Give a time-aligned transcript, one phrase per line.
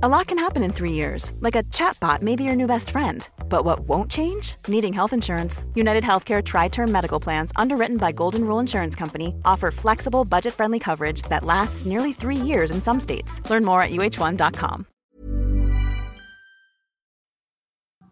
[0.00, 2.90] A lot can happen in three years, like a chatbot may be your new best
[2.90, 3.28] friend.
[3.48, 4.54] But what won't change?
[4.68, 5.64] Needing health insurance.
[5.74, 10.54] United Healthcare Tri Term Medical Plans, underwritten by Golden Rule Insurance Company, offer flexible, budget
[10.54, 13.40] friendly coverage that lasts nearly three years in some states.
[13.50, 14.86] Learn more at uh1.com.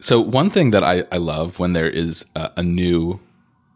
[0.00, 3.20] So, one thing that I, I love when there is a, a new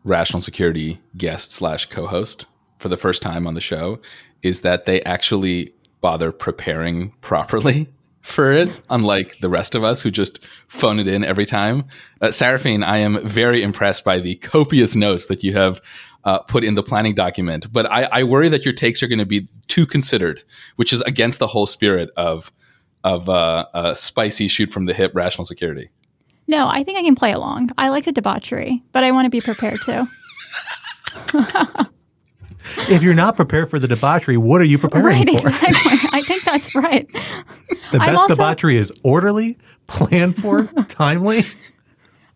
[0.03, 2.47] rational security guest slash co host
[2.81, 4.01] for the first time on the show
[4.43, 7.87] is that they actually bother preparing properly
[8.21, 11.85] for it, unlike the rest of us who just phone it in every time.
[12.21, 15.81] Uh, Saraphin, I am very impressed by the copious notes that you have
[16.25, 19.21] uh, put in the planning document, but I, I worry that your takes are going
[19.21, 20.43] to be too considered,
[20.76, 22.53] which is against the whole spirit of
[23.03, 25.89] of uh, uh, spicy shoot from the hip rational security.
[26.46, 27.71] No, I think I can play along.
[27.79, 30.07] I like the debauchery, but I want to be prepared too.
[32.91, 35.48] if you're not prepared for the debauchery, what are you preparing right, for?
[35.48, 36.09] Exactly.
[36.12, 37.09] I think that's right.
[37.92, 41.45] The best also, debauchery is orderly, planned for, timely.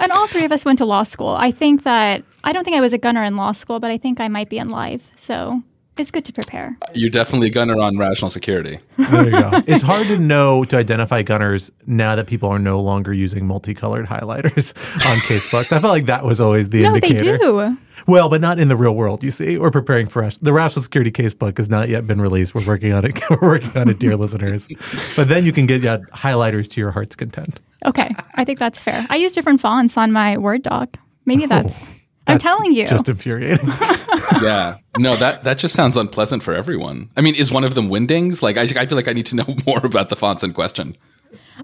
[0.01, 1.29] And all three of us went to law school.
[1.29, 3.98] I think that I don't think I was a gunner in law school, but I
[3.98, 5.13] think I might be in life.
[5.17, 5.63] So
[5.97, 6.77] it's good to prepare.
[6.95, 8.81] You're definitely a gunner on rational security.
[8.97, 9.50] There you go.
[9.67, 14.06] it's hard to know to identify gunners now that people are no longer using multicolored
[14.06, 14.75] highlighters
[15.06, 15.73] on casebooks.
[15.73, 17.39] I felt like that was always the no, indicator.
[17.39, 17.77] they do.
[18.06, 19.23] Well, but not in the real world.
[19.23, 20.36] You see, we're preparing for us.
[20.39, 22.55] the rational security casebook has not yet been released.
[22.55, 23.19] We're working on it.
[23.31, 24.69] we're working on it, dear listeners.
[25.17, 27.61] But then you can get yeah, highlighters to your heart's content.
[27.86, 29.06] Okay, I think that's fair.
[29.11, 30.97] I use different fonts on my Word doc.
[31.25, 31.48] Maybe oh.
[31.48, 31.79] that's.
[32.27, 32.86] I'm telling you.
[32.86, 33.69] Just infuriating.
[34.42, 34.78] yeah.
[34.97, 37.11] No, that that just sounds unpleasant for everyone.
[37.17, 38.42] I mean, is one of them Wingdings?
[38.42, 40.97] Like, I, I feel like I need to know more about the fonts in question.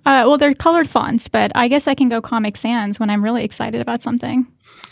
[0.06, 3.24] Uh, well, they're colored fonts, but I guess I can go Comic Sans when I'm
[3.24, 4.46] really excited about something.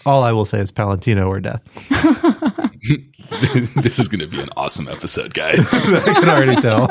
[0.05, 1.89] All I will say is Palatino or death.
[3.77, 5.73] this is going to be an awesome episode, guys.
[5.73, 6.89] I can already tell.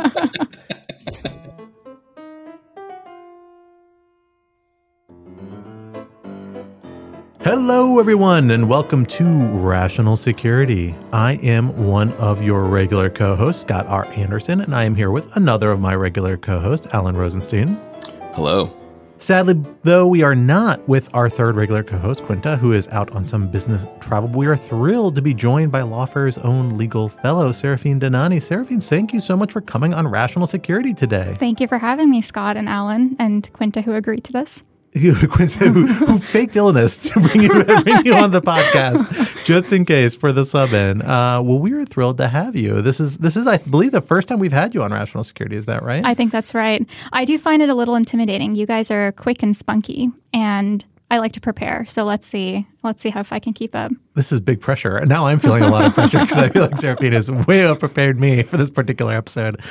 [7.42, 10.96] Hello, everyone, and welcome to Rational Security.
[11.14, 14.06] I am one of your regular co hosts, Scott R.
[14.14, 17.80] Anderson, and I am here with another of my regular co hosts, Alan Rosenstein.
[18.34, 18.74] Hello.
[19.20, 23.12] Sadly, though, we are not with our third regular co host, Quinta, who is out
[23.12, 24.30] on some business travel.
[24.30, 28.38] We are thrilled to be joined by Lawfare's own legal fellow, Saraphin Dhanani.
[28.38, 31.34] Saraphin, thank you so much for coming on Rational Security today.
[31.38, 34.64] Thank you for having me, Scott and Alan, and Quinta, who agreed to this.
[35.14, 40.16] who, who, faked illness to bring you, bring you on the podcast just in case
[40.16, 41.02] for the sub in.
[41.02, 42.82] Uh, well, we are thrilled to have you.
[42.82, 45.56] This is this is I believe the first time we've had you on Rational Security.
[45.56, 46.04] Is that right?
[46.06, 46.86] I think that's right.
[47.14, 48.56] I do find it a little intimidating.
[48.56, 51.86] You guys are quick and spunky, and I like to prepare.
[51.88, 52.68] So let's see.
[52.84, 53.92] Let's see how if I can keep up.
[54.16, 55.06] This is big pressure.
[55.06, 57.80] Now I'm feeling a lot of pressure because I feel like Saraphin has way out
[57.80, 59.62] prepared me for this particular episode.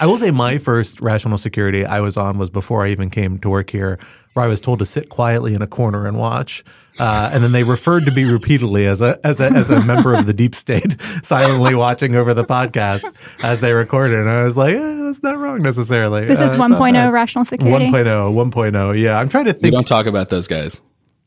[0.00, 3.38] I will say my first rational security I was on was before I even came
[3.40, 3.98] to work here
[4.36, 6.62] where I was told to sit quietly in a corner and watch.
[6.98, 10.14] Uh, and then they referred to me repeatedly as a as a as a member
[10.14, 13.04] of the deep state, silently watching over the podcast
[13.42, 14.18] as they recorded.
[14.18, 16.26] And I was like, eh, that's not wrong necessarily.
[16.26, 17.86] This uh, is 1.0 rational security.
[17.86, 18.98] 1.0, 1.0.
[18.98, 19.64] Yeah, I'm trying to think.
[19.64, 20.80] We don't talk about those guys.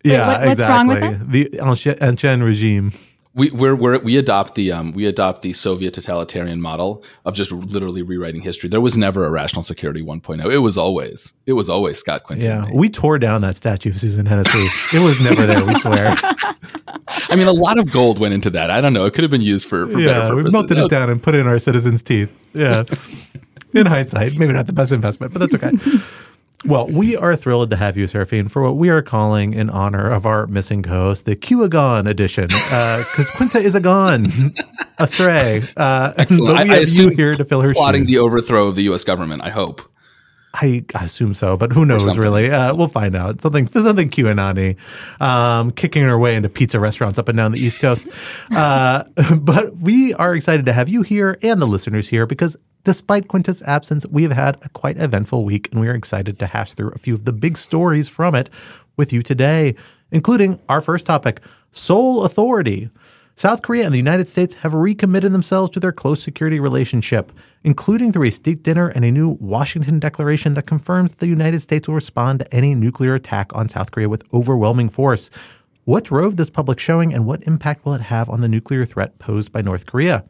[0.03, 0.75] Yeah, Wait, what, what's exactly.
[0.77, 1.31] wrong with that?
[1.31, 2.91] The Ancien regime
[3.39, 7.51] we we're, we're, we adopt the um, we adopt the Soviet totalitarian model of just
[7.51, 8.69] literally rewriting history.
[8.69, 10.53] There was never a rational security 1.0.
[10.53, 12.45] It was always it was always Scott Quinton.
[12.45, 14.69] Yeah, we tore down that statue of Susan Hennessey.
[14.93, 15.63] it was never there.
[15.65, 16.15] We swear.
[17.07, 18.69] I mean, a lot of gold went into that.
[18.69, 19.05] I don't know.
[19.05, 20.33] It could have been used for, for yeah.
[20.33, 22.35] We melted it down and put it in our citizens' teeth.
[22.53, 22.83] Yeah.
[23.73, 25.71] in hindsight, maybe not the best investment, but that's okay.
[26.65, 30.09] Well, we are thrilled to have you, Saraphin, for what we are calling in honor
[30.09, 34.27] of our missing co-host, the Q-A-Gone edition, because uh, Quinta is a gone,
[34.97, 35.63] astray.
[35.77, 38.11] Uh, but we I, have I you here to fill her plotting shoes.
[38.11, 39.05] the overthrow of the U.S.
[39.05, 39.41] government.
[39.41, 39.81] I hope.
[40.53, 42.49] I assume so, but who knows really?
[42.49, 43.39] Uh, we'll find out.
[43.39, 44.77] Something something QAnon
[45.21, 48.07] um, kicking her way into pizza restaurants up and down the East Coast.
[48.51, 49.03] Uh,
[49.39, 53.61] but we are excited to have you here and the listeners here because despite Quinta's
[53.63, 56.91] absence, we have had a quite eventful week and we are excited to hash through
[56.91, 58.49] a few of the big stories from it
[58.97, 59.75] with you today,
[60.11, 61.41] including our first topic,
[61.71, 62.89] Seoul Authority.
[63.35, 67.31] South Korea and the United States have recommitted themselves to their close security relationship,
[67.63, 71.87] including through a state dinner and a new Washington declaration that confirms the United States
[71.87, 75.29] will respond to any nuclear attack on South Korea with overwhelming force.
[75.85, 79.17] What drove this public showing and what impact will it have on the nuclear threat
[79.19, 80.25] posed by North Korea?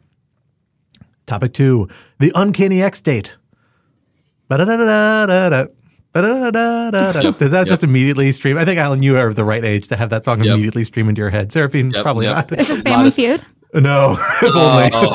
[1.30, 1.88] Topic two
[2.18, 3.36] The Uncanny X date.
[7.22, 7.68] Yep, Does that yep.
[7.68, 8.58] just immediately stream?
[8.58, 10.54] I think Alan, you are of the right age to have that song yep.
[10.54, 11.50] immediately stream into your head.
[11.50, 12.50] Saraphin, probably not.
[12.58, 13.44] Is this Family Feud?
[13.72, 14.90] No, if only.
[14.92, 15.10] Oh,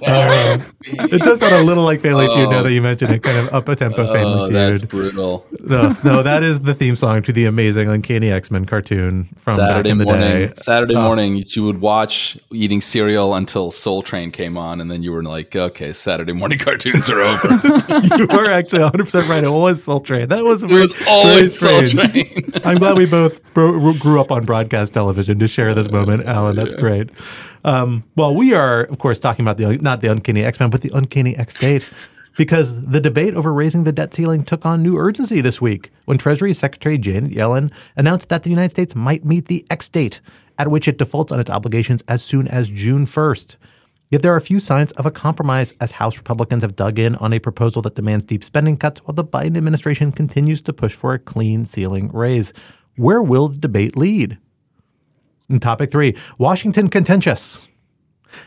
[0.06, 2.36] uh, it does sound a little like Family oh.
[2.36, 4.54] Feud now that you mention it, kind of up a tempo oh, Family Feud.
[4.54, 5.44] That's brutal.
[5.58, 9.56] No, no, that is the theme song to the amazing Uncanny X Men cartoon from
[9.56, 10.52] Saturday back in the morning, day.
[10.56, 15.02] Saturday uh, morning, you would watch eating cereal until Soul Train came on, and then
[15.02, 17.48] you were like, "Okay, Saturday morning cartoons are over."
[18.18, 19.42] you were actually 100 percent right.
[19.42, 20.28] It was Soul Train.
[20.28, 22.52] That was, it was always Soul Train.
[22.64, 26.54] I'm glad we both bro- grew up on broadcast television to share this moment, Alan.
[26.54, 26.80] That's yeah.
[26.80, 27.64] great right.
[27.64, 30.82] Um, well, we are, of course, talking about the not the Uncanny X Men, but
[30.82, 31.88] the Uncanny X Date.
[32.36, 36.16] Because the debate over raising the debt ceiling took on new urgency this week when
[36.16, 40.20] Treasury Secretary Janet Yellen announced that the United States might meet the X date,
[40.56, 43.56] at which it defaults on its obligations as soon as June 1st.
[44.10, 47.32] Yet there are few signs of a compromise as House Republicans have dug in on
[47.32, 51.14] a proposal that demands deep spending cuts while the Biden administration continues to push for
[51.14, 52.52] a clean ceiling raise.
[52.96, 54.38] Where will the debate lead?
[55.50, 57.66] And topic three Washington contentious.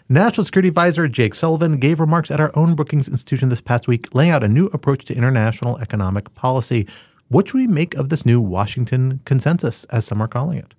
[0.08, 4.16] National Security Advisor Jake Sullivan gave remarks at our own Brookings Institution this past week,
[4.16, 6.88] laying out a new approach to international economic policy.
[7.28, 10.74] What should we make of this new Washington consensus, as some are calling it?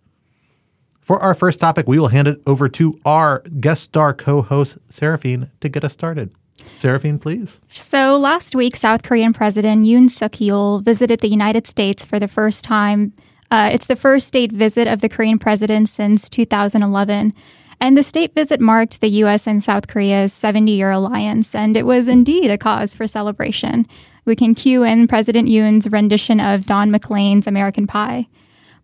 [1.02, 4.78] For our first topic, we will hand it over to our guest star co host,
[4.88, 6.34] Saraphin, to get us started.
[6.74, 7.60] Saraphin, please.
[7.68, 12.28] So last week, South Korean President Yoon Suk Yeol visited the United States for the
[12.28, 13.12] first time
[13.54, 17.32] uh, it's the first state visit of the Korean president since 2011.
[17.80, 19.46] And the state visit marked the U.S.
[19.46, 23.86] and South Korea's 70 year alliance, and it was indeed a cause for celebration.
[24.24, 28.26] We can cue in President Yoon's rendition of Don McLean's American Pie.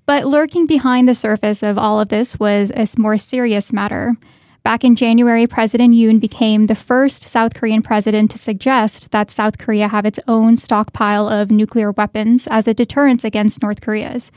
[0.06, 4.14] But lurking behind the surface of all of this was a more serious matter.
[4.62, 9.58] Back in January, President Yoon became the first South Korean president to suggest that South
[9.58, 14.31] Korea have its own stockpile of nuclear weapons as a deterrence against North Korea's.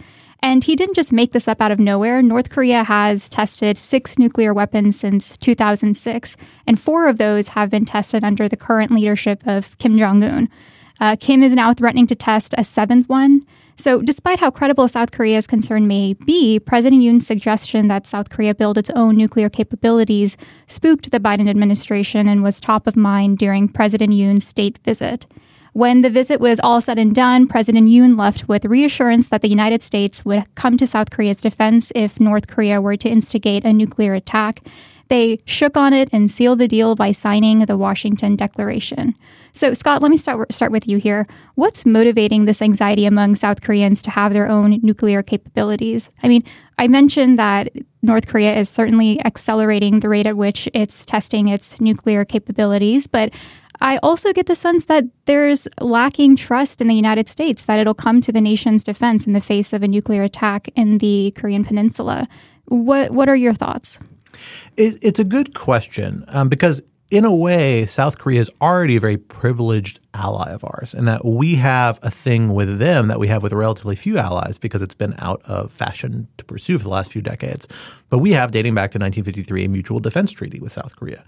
[0.44, 2.22] And he didn't just make this up out of nowhere.
[2.22, 6.36] North Korea has tested six nuclear weapons since 2006,
[6.68, 10.50] and four of those have been tested under the current leadership of Kim Jong un.
[11.00, 13.48] Uh, Kim is now threatening to test a seventh one.
[13.76, 18.54] So, despite how credible South Korea's concern may be, President Yoon's suggestion that South Korea
[18.54, 20.36] build its own nuclear capabilities
[20.68, 25.26] spooked the Biden administration and was top of mind during President Yoon's state visit.
[25.74, 29.50] When the visit was all said and done, President Yoon left with reassurance that the
[29.50, 33.74] United States would come to South Korea's defense if North Korea were to instigate a
[33.74, 34.60] nuclear attack.
[35.08, 39.16] They shook on it and sealed the deal by signing the Washington Declaration.
[39.52, 41.28] So, Scott, let me start start with you here.
[41.56, 46.10] What's motivating this anxiety among South Koreans to have their own nuclear capabilities?
[46.24, 46.44] I mean,
[46.78, 47.70] I mentioned that
[48.02, 53.32] North Korea is certainly accelerating the rate at which it's testing its nuclear capabilities, but
[53.82, 57.94] I also get the sense that there's lacking trust in the United States that it'll
[57.94, 61.64] come to the nation's defense in the face of a nuclear attack in the Korean
[61.64, 62.28] Peninsula.
[62.66, 64.00] What What are your thoughts?
[64.78, 69.00] It, it's a good question um, because in a way, South Korea is already a
[69.00, 73.28] very privileged ally of ours, and that we have a thing with them that we
[73.28, 76.90] have with relatively few allies because it's been out of fashion to pursue for the
[76.90, 77.68] last few decades.
[78.10, 81.24] But we have, dating back to 1953, a mutual defense treaty with South Korea.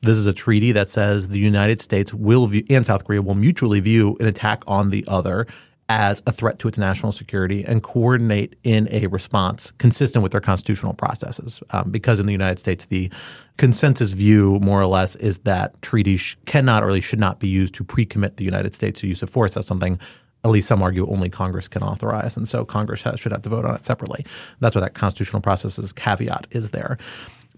[0.00, 3.34] This is a treaty that says the United States will view, and South Korea will
[3.34, 5.46] mutually view an attack on the other
[5.88, 10.40] as a threat to its national security and coordinate in a response consistent with their
[10.40, 11.62] constitutional processes.
[11.70, 13.10] Um, because in the United States, the
[13.56, 17.74] consensus view, more or less, is that treaties cannot or least should not be used
[17.74, 19.54] to pre-commit the United States to use of force.
[19.54, 19.98] That's something
[20.44, 22.36] at least some argue only Congress can authorize.
[22.36, 24.24] And so Congress has, should have to vote on it separately.
[24.60, 26.96] That's why that constitutional processes caveat is there.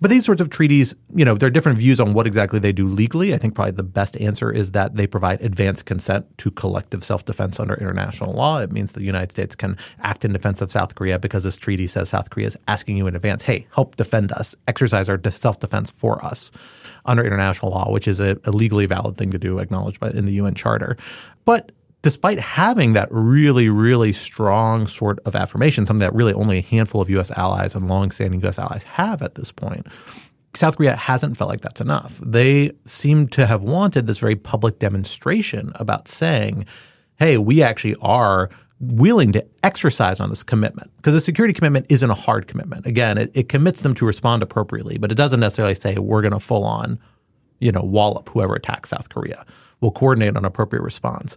[0.00, 2.72] But these sorts of treaties, you know, there are different views on what exactly they
[2.72, 3.34] do legally.
[3.34, 7.24] I think probably the best answer is that they provide advance consent to collective self
[7.24, 8.60] defense under international law.
[8.60, 11.86] It means the United States can act in defense of South Korea because this treaty
[11.86, 15.58] says South Korea is asking you in advance, hey, help defend us, exercise our self
[15.58, 16.50] defense for us
[17.04, 20.24] under international law, which is a, a legally valid thing to do, acknowledged by, in
[20.24, 20.96] the UN Charter.
[21.44, 26.62] But despite having that really, really strong sort of affirmation, something that really only a
[26.62, 27.30] handful of U.S.
[27.32, 28.58] allies and longstanding U.S.
[28.58, 29.86] allies have at this point,
[30.54, 32.18] South Korea hasn't felt like that's enough.
[32.24, 36.66] They seem to have wanted this very public demonstration about saying,
[37.18, 42.10] hey, we actually are willing to exercise on this commitment because the security commitment isn't
[42.10, 42.86] a hard commitment.
[42.86, 46.32] Again, it, it commits them to respond appropriately, but it doesn't necessarily say we're going
[46.32, 46.98] to full on,
[47.58, 49.44] you know, wallop whoever attacks South Korea.
[49.82, 51.36] We'll coordinate an appropriate response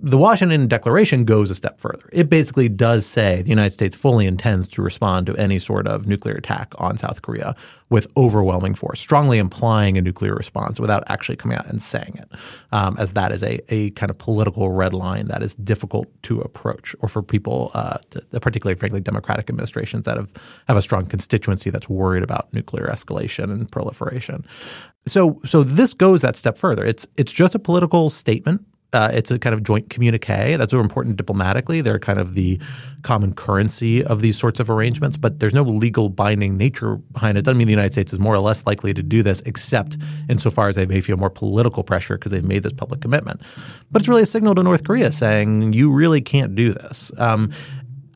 [0.00, 2.08] the Washington Declaration goes a step further.
[2.12, 6.06] It basically does say the United States fully intends to respond to any sort of
[6.06, 7.56] nuclear attack on South Korea
[7.90, 12.28] with overwhelming force, strongly implying a nuclear response without actually coming out and saying it,
[12.70, 16.38] um, as that is a, a kind of political red line that is difficult to
[16.40, 20.32] approach, or for people, uh, to, particularly frankly Democratic administrations that have
[20.68, 24.44] have a strong constituency that's worried about nuclear escalation and proliferation.
[25.06, 26.84] So, so this goes that step further.
[26.84, 30.56] It's it's just a political statement uh, it's a kind of joint communique.
[30.56, 31.82] That's important diplomatically.
[31.82, 32.58] They're kind of the
[33.02, 37.44] common currency of these sorts of arrangements, but there's no legal binding nature behind it.
[37.44, 40.68] Doesn't mean the United States is more or less likely to do this, except insofar
[40.68, 43.42] as they may feel more political pressure because they've made this public commitment.
[43.90, 47.12] But it's really a signal to North Korea saying you really can't do this.
[47.18, 47.52] Um,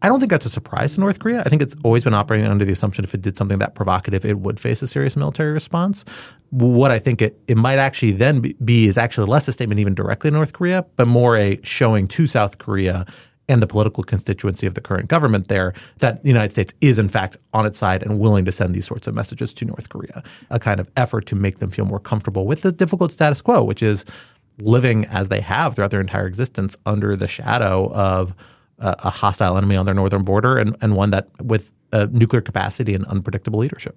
[0.02, 1.40] I don't think that's a surprise to North Korea.
[1.40, 4.24] I think it's always been operating under the assumption if it did something that provocative,
[4.24, 6.04] it would face a serious military response.
[6.50, 9.94] What I think it, it might actually then be is actually less a statement even
[9.94, 13.06] directly to North Korea, but more a showing to South Korea
[13.48, 17.08] and the political constituency of the current government there that the United States is in
[17.08, 20.22] fact on its side and willing to send these sorts of messages to North Korea.
[20.50, 23.62] A kind of effort to make them feel more comfortable with the difficult status quo,
[23.62, 24.04] which is
[24.58, 28.34] living as they have throughout their entire existence under the shadow of
[28.82, 31.72] a hostile enemy on their northern border and, and one that with
[32.10, 33.96] nuclear capacity and unpredictable leadership.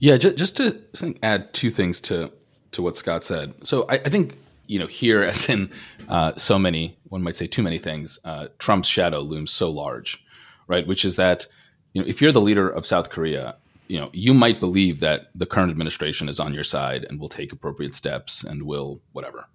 [0.00, 2.32] Yeah, just, just to add two things to
[2.72, 3.54] to what Scott said.
[3.64, 5.70] So I, I think you know here, as in
[6.08, 8.18] uh, so many, one might say too many things.
[8.24, 10.24] Uh, Trump's shadow looms so large,
[10.66, 10.86] right?
[10.86, 11.46] Which is that
[11.92, 13.56] you know if you're the leader of South Korea,
[13.88, 17.28] you know you might believe that the current administration is on your side and will
[17.28, 19.46] take appropriate steps and will whatever.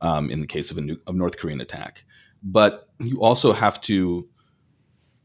[0.00, 2.02] Um, in the case of a new, of North Korean attack,
[2.42, 4.28] but you also have to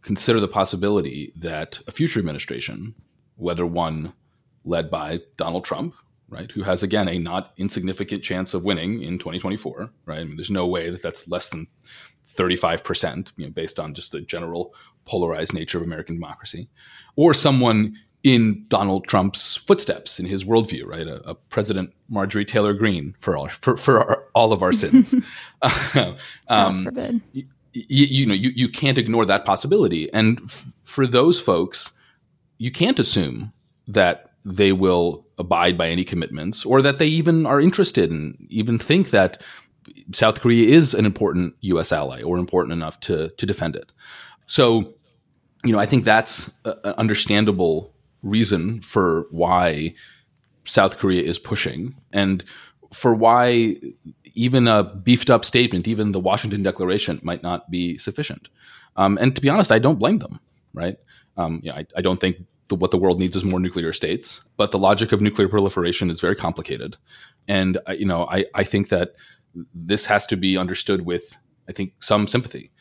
[0.01, 2.95] consider the possibility that a future administration,
[3.35, 4.13] whether one
[4.65, 5.95] led by Donald Trump,
[6.29, 10.19] right, who has again a not insignificant chance of winning in 2024, right?
[10.19, 11.67] I mean, there's no way that that's less than
[12.27, 14.73] 35 percent, you know, based on just the general
[15.05, 16.69] polarized nature of American democracy,
[17.15, 21.07] or someone in Donald Trump's footsteps in his worldview, right?
[21.07, 25.15] A, a President Marjorie Taylor Greene for all for, for our, all of our sins.
[26.49, 27.21] um, forbid.
[27.73, 31.91] You, you, know, you, you can't ignore that possibility, and f- for those folks,
[32.57, 33.53] you can't assume
[33.87, 38.79] that they will abide by any commitments, or that they even are interested and even
[38.79, 39.43] think that
[40.13, 41.91] South Korea is an important U.S.
[41.91, 43.91] ally or important enough to to defend it.
[44.45, 44.93] So,
[45.63, 47.93] you know, I think that's an understandable
[48.23, 49.93] reason for why
[50.65, 52.43] South Korea is pushing and
[52.93, 53.75] for why
[54.37, 58.49] even a beefed up statement, even the Washington Declaration, might not be sufficient.
[58.95, 60.39] Um, and to be honest, I don't blame them.
[60.73, 60.97] Right?
[61.37, 63.93] Um, you know, I, I, don't think the, what the world needs is more nuclear
[63.93, 64.41] states.
[64.57, 66.97] But the logic of nuclear proliferation is very complicated,
[67.47, 69.13] and uh, you know, I, I think that
[69.73, 71.35] this has to be understood with,
[71.67, 72.71] I think, some sympathy.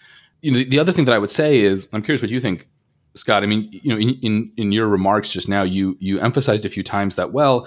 [0.43, 2.41] You know, the, the other thing that I would say is, I'm curious what you
[2.41, 2.69] think.
[3.15, 6.67] Scott, I mean, you know, in, in, in your remarks just now, you you emphasized
[6.67, 7.67] a few times that well,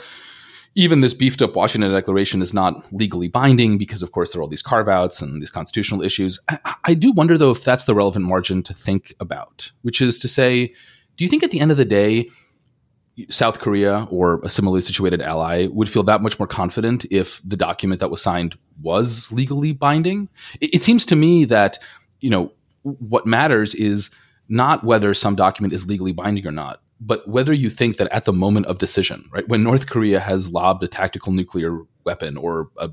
[0.80, 4.44] even this beefed up Washington Declaration is not legally binding because, of course, there are
[4.44, 6.40] all these carve outs and these constitutional issues.
[6.48, 10.20] I, I, do wonder, though, if that's the relevant margin to think about, which is
[10.20, 10.68] to say,
[11.18, 12.30] do you think at the end of the day,
[13.28, 17.58] South Korea or a similarly situated ally would feel that much more confident if the
[17.58, 20.30] document that was signed was legally binding?
[20.62, 21.78] It, it seems to me that,
[22.22, 24.12] you know, what matters is
[24.48, 28.26] not whether some document is legally binding or not, but whether you think that at
[28.26, 32.70] the moment of decision, right, when North Korea has lobbed a tactical nuclear weapon or
[32.78, 32.90] a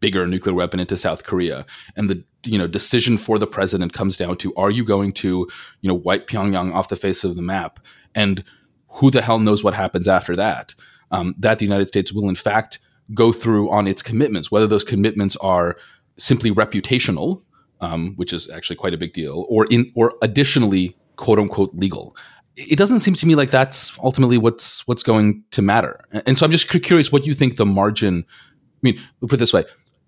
[0.00, 4.16] bigger nuclear weapon into South Korea, and the you know decision for the president comes
[4.16, 5.48] down to are you going to
[5.80, 7.80] you know wipe Pyongyang off the face of the map,
[8.14, 8.42] and
[8.88, 10.74] who the hell knows what happens after that?
[11.12, 12.80] Um, that the United States will in fact
[13.14, 15.76] go through on its commitments, whether those commitments are
[16.18, 17.42] simply reputational,
[17.80, 22.16] um, which is actually quite a big deal, or in or additionally quote unquote legal.
[22.56, 26.00] It doesn't seem to me like that's ultimately what's what's going to matter.
[26.26, 28.24] And so I'm just curious what you think the margin.
[28.28, 29.64] I mean, put it this way: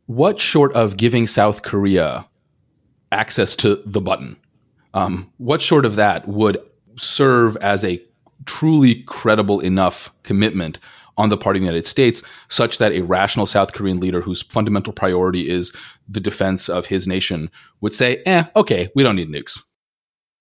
[0.07, 2.27] what short of giving South Korea
[3.13, 4.37] access to the button,
[4.95, 6.59] um, what short of that would
[6.97, 8.03] serve as a
[8.47, 10.79] truly credible enough commitment
[11.19, 14.43] on the part of the United States, such that a rational South Korean leader whose
[14.43, 15.75] fundamental priority is
[16.09, 17.51] the defense of his nation
[17.81, 19.61] would say, eh, okay, we don't need nukes.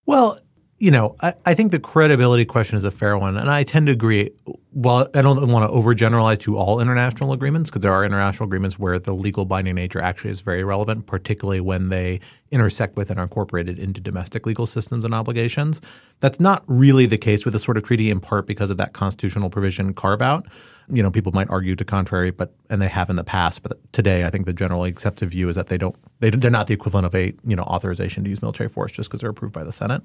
[0.06, 0.40] Well,
[0.80, 3.38] you know, I, I, think the credibility question is a fair one.
[3.38, 4.32] And I tend to agree
[4.78, 8.78] well, I don't want to overgeneralize to all international agreements because there are international agreements
[8.78, 12.20] where the legal binding nature actually is very relevant, particularly when they
[12.52, 15.82] intersect with and are incorporated into domestic legal systems and obligations.
[16.20, 18.94] That's not really the case with this sort of treaty, in part because of that
[18.94, 20.48] constitutional provision carve out.
[20.90, 23.62] You know, people might argue to contrary, but and they have in the past.
[23.62, 26.68] But today, I think the generally accepted view is that they don't they, they're not
[26.68, 29.54] the equivalent of a you know authorization to use military force just because they're approved
[29.54, 30.04] by the Senate.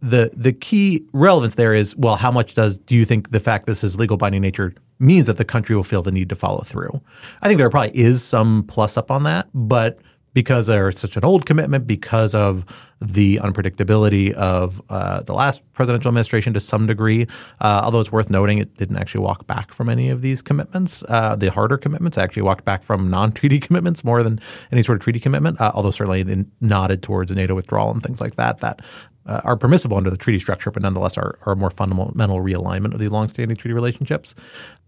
[0.00, 3.66] The the key relevance there is well, how much does do you think the fact
[3.66, 6.60] this is legal binding nature means that the country will feel the need to follow
[6.60, 7.00] through?
[7.42, 9.98] I think there probably is some plus up on that, but
[10.34, 12.64] because they're such an old commitment, because of
[13.00, 17.26] the unpredictability of uh, the last presidential administration to some degree.
[17.60, 21.04] Uh, although it's worth noting, it didn't actually walk back from any of these commitments.
[21.08, 24.40] Uh, the harder commitments actually walked back from non-treaty commitments more than
[24.72, 25.60] any sort of treaty commitment.
[25.60, 28.58] Uh, although certainly they nodded towards a NATO withdrawal and things like that.
[28.58, 28.80] That
[29.26, 32.92] uh, are permissible under the treaty structure, but nonetheless are, are a more fundamental realignment
[32.92, 34.34] of these longstanding treaty relationships.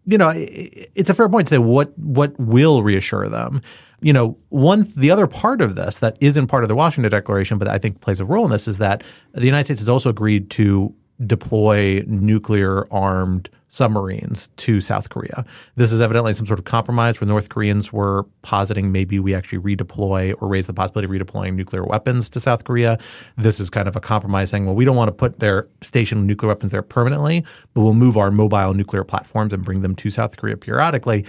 [0.05, 3.63] You know, it, it's a fair point to say what what will reassure them
[4.01, 7.59] you know, one the other part of this that isn't part of the Washington Declaration,
[7.59, 9.03] but I think plays a role in this is that
[9.33, 15.45] the United States has also agreed to deploy nuclear armed submarines to South Korea.
[15.75, 19.59] This is evidently some sort of compromise where North Koreans were positing maybe we actually
[19.59, 22.99] redeploy or raise the possibility of redeploying nuclear weapons to South Korea.
[23.37, 26.27] This is kind of a compromise saying, well, we don't want to put their station
[26.27, 27.45] nuclear weapons there permanently,
[27.75, 31.25] but we'll move our mobile nuclear platforms and bring them to South Korea periodically.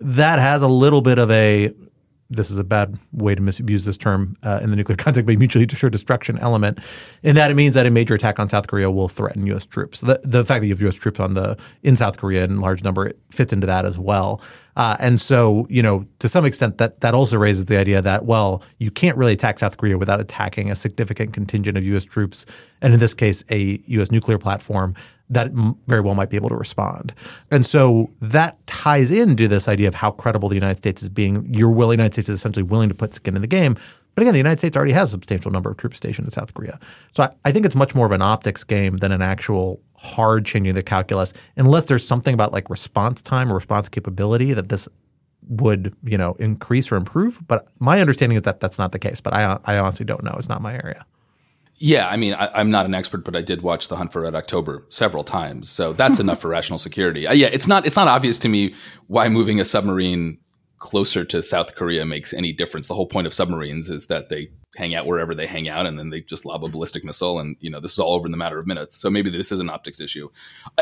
[0.00, 1.72] That has a little bit of a
[2.30, 5.36] this is a bad way to misuse this term uh, in the nuclear context, but
[5.36, 6.78] mutually assured destruction element,
[7.22, 9.66] in that it means that a major attack on South Korea will threaten U.S.
[9.66, 10.00] troops.
[10.00, 10.94] The, the fact that you have U.S.
[10.94, 14.40] troops on the in South Korea in large number it fits into that as well.
[14.76, 18.24] Uh, and so, you know, to some extent, that that also raises the idea that
[18.24, 22.04] well, you can't really attack South Korea without attacking a significant contingent of U.S.
[22.04, 22.46] troops,
[22.80, 24.10] and in this case, a U.S.
[24.10, 24.94] nuclear platform
[25.30, 25.50] that
[25.86, 27.14] very well might be able to respond.
[27.50, 31.52] And so that ties into this idea of how credible the United States is being.
[31.54, 33.76] You're willing, United States is essentially willing to put skin in the game.
[34.14, 36.52] But again, the United States already has a substantial number of troops stationed in South
[36.52, 36.80] Korea.
[37.12, 40.44] So I, I think it's much more of an optics game than an actual hard
[40.44, 44.88] changing the calculus, unless there's something about like response time or response capability that this
[45.48, 47.40] would you know increase or improve.
[47.46, 49.20] But my understanding is that that's not the case.
[49.20, 50.34] But I, I honestly don't know.
[50.36, 51.06] It's not my area.
[51.82, 54.20] Yeah, I mean, I, am not an expert, but I did watch The Hunt for
[54.20, 57.26] Red October several times, so that's enough for rational security.
[57.26, 58.74] Uh, yeah, it's not it's not obvious to me
[59.06, 60.38] why moving a submarine
[60.78, 62.86] closer to South Korea makes any difference.
[62.86, 65.98] The whole point of submarines is that they hang out wherever they hang out, and
[65.98, 68.32] then they just lob a ballistic missile, and you know this is all over in
[68.32, 68.94] the matter of minutes.
[68.96, 70.28] So maybe this is an optics issue.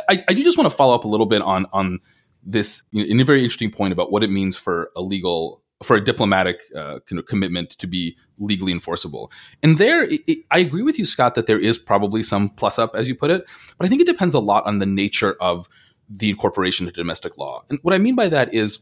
[0.09, 2.01] I, I do just want to follow up a little bit on on
[2.43, 5.63] this you know, in a very interesting point about what it means for a legal
[5.85, 9.31] for a diplomatic uh, kind of commitment to be legally enforceable.
[9.63, 12.79] And there, it, it, I agree with you, Scott, that there is probably some plus
[12.79, 13.45] up, as you put it,
[13.77, 15.69] but I think it depends a lot on the nature of
[16.09, 17.65] the incorporation into domestic law.
[17.69, 18.81] And what I mean by that is,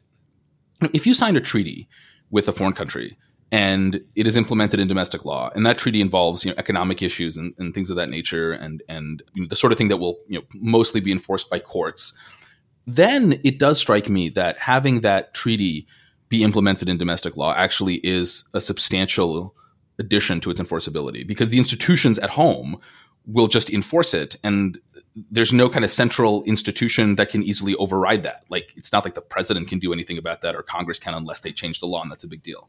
[0.92, 1.88] if you sign a treaty
[2.30, 3.16] with a foreign country
[3.52, 7.36] and it is implemented in domestic law, and that treaty involves you know economic issues
[7.36, 9.98] and, and things of that nature, and and you know, the sort of thing that
[9.98, 12.16] will you know mostly be enforced by courts,
[12.86, 15.86] then it does strike me that having that treaty
[16.28, 19.54] be implemented in domestic law actually is a substantial
[19.98, 22.78] addition to its enforceability because the institutions at home
[23.26, 24.78] will just enforce it and
[25.30, 28.44] there's no kind of central institution that can easily override that.
[28.50, 31.40] Like it's not like the president can do anything about that or congress can unless
[31.40, 32.68] they change the law and that's a big deal.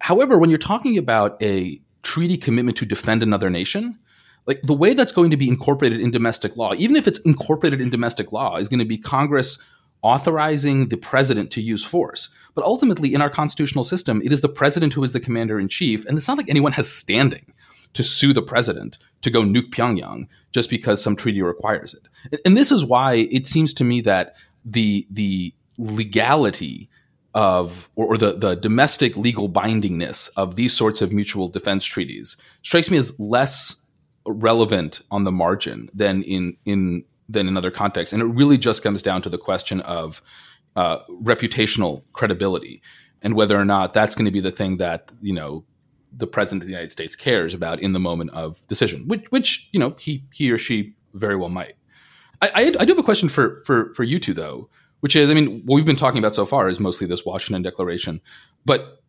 [0.00, 3.98] However when you're talking about a treaty commitment to defend another nation
[4.46, 7.80] like the way that's going to be incorporated in domestic law even if it's incorporated
[7.80, 9.58] in domestic law is going to be congress
[10.02, 12.28] authorizing the president to use force.
[12.54, 15.68] But ultimately, in our constitutional system, it is the president who is the commander in
[15.68, 16.04] chief.
[16.04, 17.52] And it's not like anyone has standing
[17.94, 22.40] to sue the president to go nuke Pyongyang just because some treaty requires it.
[22.44, 24.34] And this is why it seems to me that
[24.64, 26.88] the, the legality
[27.34, 32.36] of or, or, the, the domestic legal bindingness of these sorts of mutual defense treaties
[32.62, 33.86] strikes me as less
[34.26, 38.12] relevant on the margin than in in than in other contexts.
[38.12, 40.20] And it really just comes down to the question of
[40.76, 42.82] uh, reputational credibility
[43.22, 45.64] and whether or not that's going to be the thing that you know
[46.14, 49.68] the president of the United States cares about in the moment of decision, which which
[49.72, 51.74] you know he he or she very well might.
[52.40, 54.68] I, I, I do have a question for for for you two though,
[55.00, 57.62] which is I mean what we've been talking about so far is mostly this Washington
[57.62, 58.20] Declaration,
[58.64, 59.02] but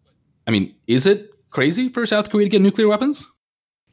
[0.47, 3.28] I mean is it crazy for South Korea to get nuclear weapons?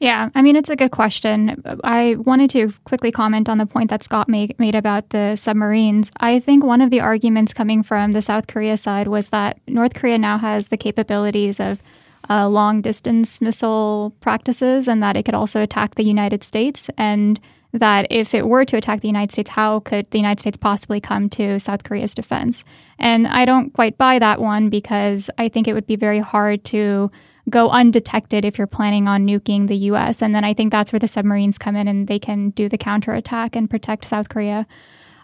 [0.00, 1.62] Yeah, I mean, it's a good question.
[1.84, 6.10] I wanted to quickly comment on the point that Scott made, made about the submarines.
[6.18, 9.92] I think one of the arguments coming from the South Korea side was that North
[9.92, 11.82] Korea now has the capabilities of
[12.30, 16.88] uh, long distance missile practices and that it could also attack the United States.
[16.96, 17.38] And
[17.72, 21.00] that if it were to attack the United States, how could the United States possibly
[21.00, 22.64] come to South Korea's defense?
[22.98, 26.64] And I don't quite buy that one because I think it would be very hard
[26.64, 27.10] to
[27.50, 30.22] go undetected if you're planning on nuking the US.
[30.22, 32.78] And then I think that's where the submarines come in and they can do the
[32.78, 34.66] counterattack and protect South Korea.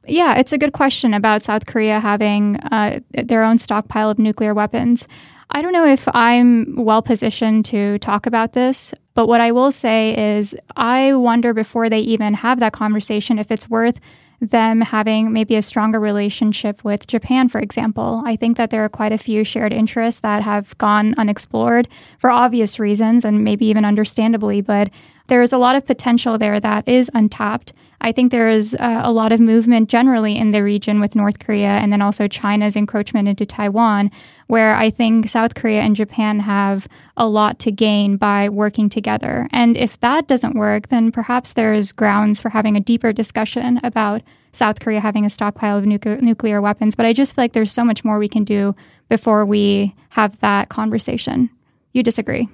[0.07, 4.55] Yeah, it's a good question about South Korea having uh, their own stockpile of nuclear
[4.55, 5.09] weapons.
[5.51, 9.73] I don't know if I'm well positioned to talk about this, but what I will
[9.73, 14.01] say is I wonder before they even have that conversation if it's worth
[14.41, 18.23] them having maybe a stronger relationship with Japan, for example.
[18.27, 22.31] I think that there are quite a few shared interests that have gone unexplored for
[22.31, 24.91] obvious reasons and maybe even understandably, but
[25.29, 27.73] there is a lot of potential there that is untapped.
[28.01, 31.39] I think there is uh, a lot of movement generally in the region with North
[31.39, 34.11] Korea and then also China's encroachment into Taiwan,
[34.47, 39.49] where I think South Korea and Japan have a lot to gain by working together.
[39.51, 44.23] And if that doesn't work, then perhaps there's grounds for having a deeper discussion about
[44.53, 46.95] South Korea having a stockpile of nuclear weapons.
[46.97, 48.75] But I just feel like there's so much more we can do
[49.09, 51.51] before we have that conversation.
[51.93, 52.49] You disagree?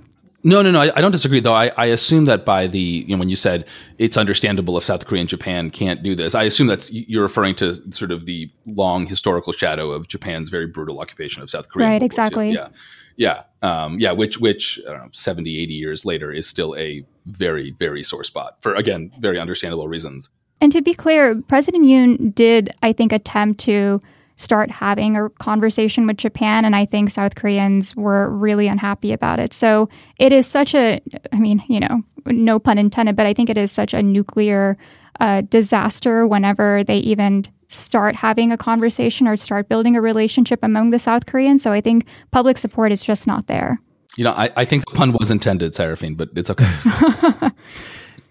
[0.44, 0.81] No, no, no.
[0.81, 1.52] I, I, don't disagree, though.
[1.52, 3.64] I, I assume that by the you know when you said
[3.98, 7.55] it's understandable if South Korea and Japan can't do this, I assume that's you're referring
[7.57, 11.88] to sort of the long historical shadow of Japan's very brutal occupation of South Korea.
[11.88, 12.02] Right.
[12.02, 12.50] Exactly.
[12.50, 12.68] Yeah.
[13.16, 13.42] Yeah.
[13.62, 14.12] Um, yeah.
[14.12, 18.24] Which which I don't know, 70, 80 years later is still a very very sore
[18.24, 20.31] spot for again very understandable reasons.
[20.61, 24.02] And to be clear, President Yoon did I think attempt to
[24.42, 26.64] start having a conversation with Japan.
[26.64, 29.52] And I think South Koreans were really unhappy about it.
[29.52, 31.00] So it is such a,
[31.33, 34.76] I mean, you know, no pun intended, but I think it is such a nuclear
[35.20, 40.90] uh, disaster whenever they even start having a conversation or start building a relationship among
[40.90, 41.62] the South Koreans.
[41.62, 43.81] So I think public support is just not there.
[44.16, 46.66] You know, I, I think the pun was intended, Saraphin, but it's okay.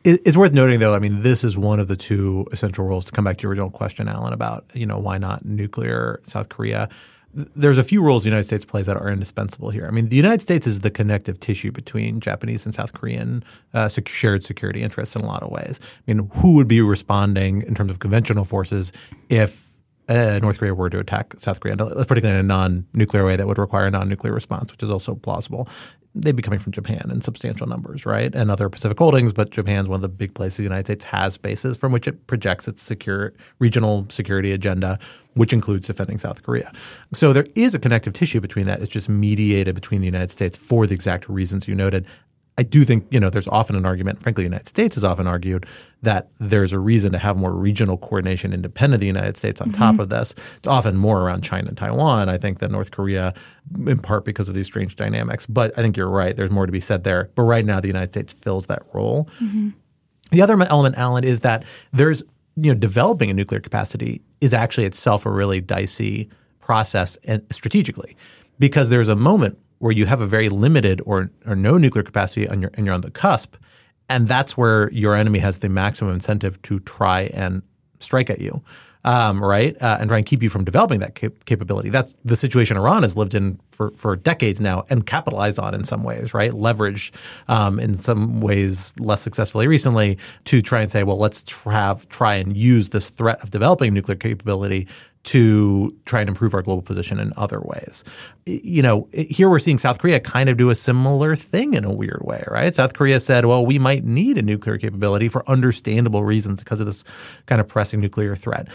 [0.04, 0.96] It's worth noting, though.
[0.96, 3.06] I mean, this is one of the two essential roles.
[3.06, 6.50] To come back to your original question, Alan, about you know why not nuclear South
[6.50, 6.90] Korea.
[7.34, 9.88] There's a few roles the United States plays that are indispensable here.
[9.88, 13.88] I mean, the United States is the connective tissue between Japanese and South Korean uh,
[14.06, 15.80] shared security interests in a lot of ways.
[15.84, 18.92] I mean, who would be responding in terms of conventional forces
[19.30, 19.72] if
[20.10, 23.58] uh, North Korea were to attack South Korea, particularly in a non-nuclear way that would
[23.58, 25.70] require a non-nuclear response, which is also plausible
[26.14, 28.34] they'd be coming from Japan in substantial numbers, right?
[28.36, 31.38] And other Pacific holdings, but Japan's one of the big places the United States has
[31.38, 35.00] bases from which it projects its secure regional security agenda,
[35.36, 36.72] which includes defending South Korea.
[37.14, 38.82] So there is a connective tissue between that.
[38.82, 42.06] It's just mediated between the United States for the exact reasons you noted.
[42.62, 45.26] I do think, you know, there's often an argument, frankly, the United States has often
[45.26, 45.66] argued
[46.04, 49.70] that there's a reason to have more regional coordination independent of the United States on
[49.70, 49.82] mm-hmm.
[49.82, 50.36] top of this.
[50.58, 53.34] It's often more around China and Taiwan, I think, than North Korea,
[53.88, 55.48] in part because of these strange dynamics.
[55.48, 56.38] But I think you're right.
[56.38, 57.32] There's more to be said there.
[57.34, 59.28] But right now, the United States fills that role.
[59.40, 59.70] Mm-hmm.
[60.30, 62.22] The other element, Alan, is that there's,
[62.58, 68.16] you know, developing a nuclear capacity is actually itself a really dicey process and strategically
[68.60, 72.46] because there's a moment where you have a very limited or, or no nuclear capacity
[72.46, 73.56] and you're, and you're on the cusp.
[74.08, 77.64] And that's where your enemy has the maximum incentive to try and
[78.00, 78.62] strike at you,
[79.04, 79.76] um, right?
[79.82, 81.90] Uh, and try and keep you from developing that cap- capability.
[81.90, 85.84] That's the situation Iran has lived in for, for decades now and capitalized on in
[85.84, 86.52] some ways, right?
[86.52, 87.12] Leveraged
[87.48, 92.36] um, in some ways less successfully recently to try and say, well, let's have, try
[92.36, 94.88] and use this threat of developing nuclear capability
[95.24, 98.04] to try and improve our global position in other ways.
[98.46, 101.92] You know, here we're seeing South Korea kind of do a similar thing in a
[101.92, 102.74] weird way, right?
[102.74, 106.88] South Korea said, well, we might need a nuclear capability for understandable reasons because of
[106.88, 107.04] this
[107.46, 108.68] kind of pressing nuclear threat.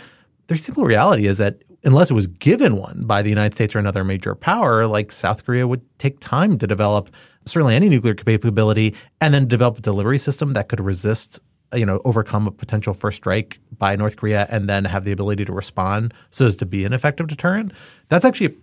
[0.46, 3.80] The simple reality is that unless it was given one by the United States or
[3.80, 7.10] another major power, like South Korea would take time to develop
[7.44, 11.40] certainly any nuclear capability and then develop a delivery system that could resist
[11.74, 15.44] you know, overcome a potential first strike by North Korea and then have the ability
[15.44, 17.72] to respond so as to be an effective deterrent.
[18.08, 18.56] That's actually,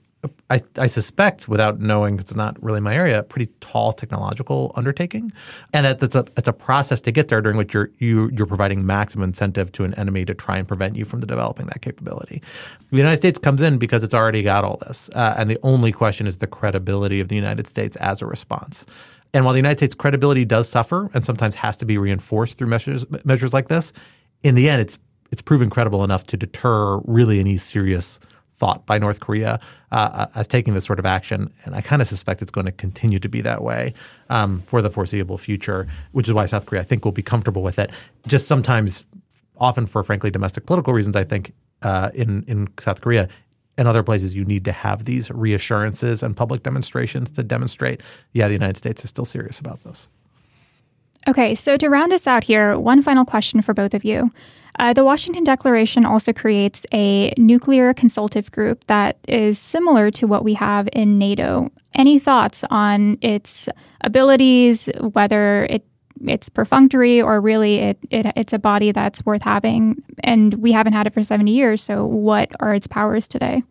[0.49, 5.29] I, I suspect, without knowing, it's not really my area, a pretty tall technological undertaking,
[5.73, 8.47] and that that's a it's a process to get there during which you're you, you're
[8.47, 12.41] providing maximum incentive to an enemy to try and prevent you from developing that capability.
[12.89, 15.91] The United States comes in because it's already got all this, uh, and the only
[15.91, 18.85] question is the credibility of the United States as a response.
[19.33, 22.67] And while the United States' credibility does suffer and sometimes has to be reinforced through
[22.67, 23.93] measures measures like this,
[24.43, 24.99] in the end, it's
[25.31, 28.19] it's proven credible enough to deter really any serious
[28.51, 29.59] thought by North Korea
[29.91, 31.51] uh, uh as taking this sort of action.
[31.65, 33.95] And I kind of suspect it's going to continue to be that way
[34.29, 37.63] um, for the foreseeable future, which is why South Korea, I think, will be comfortable
[37.63, 37.89] with it.
[38.27, 39.05] Just sometimes,
[39.57, 43.27] often for frankly domestic political reasons, I think uh, in in South Korea,
[43.77, 48.01] in other places, you need to have these reassurances and public demonstrations to demonstrate,
[48.33, 50.09] yeah, the United States is still serious about this.
[51.27, 54.31] Okay, so to round us out here, one final question for both of you.
[54.79, 60.43] Uh, the Washington Declaration also creates a nuclear consultative group that is similar to what
[60.43, 61.71] we have in NATO.
[61.93, 63.69] Any thoughts on its
[64.01, 65.85] abilities, whether it
[66.27, 70.93] it's perfunctory or really it, it it's a body that's worth having and we haven't
[70.93, 73.63] had it for 70 years so what are its powers today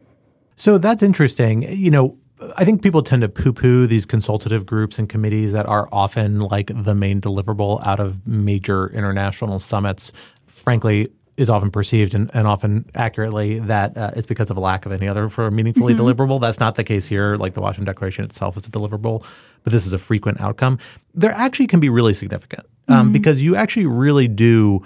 [0.56, 2.16] so that's interesting you know
[2.56, 6.40] I think people tend to poo poo these consultative groups and committees that are often
[6.40, 10.12] like the main deliverable out of major international summits.
[10.46, 14.84] Frankly, is often perceived and, and often accurately that uh, it's because of a lack
[14.84, 16.06] of any other for meaningfully mm-hmm.
[16.06, 16.40] deliverable.
[16.40, 17.36] That's not the case here.
[17.36, 19.24] Like the Washington Declaration itself is a deliverable,
[19.62, 20.79] but this is a frequent outcome.
[21.14, 23.12] There actually can be really significant um, mm-hmm.
[23.12, 24.85] because you actually really do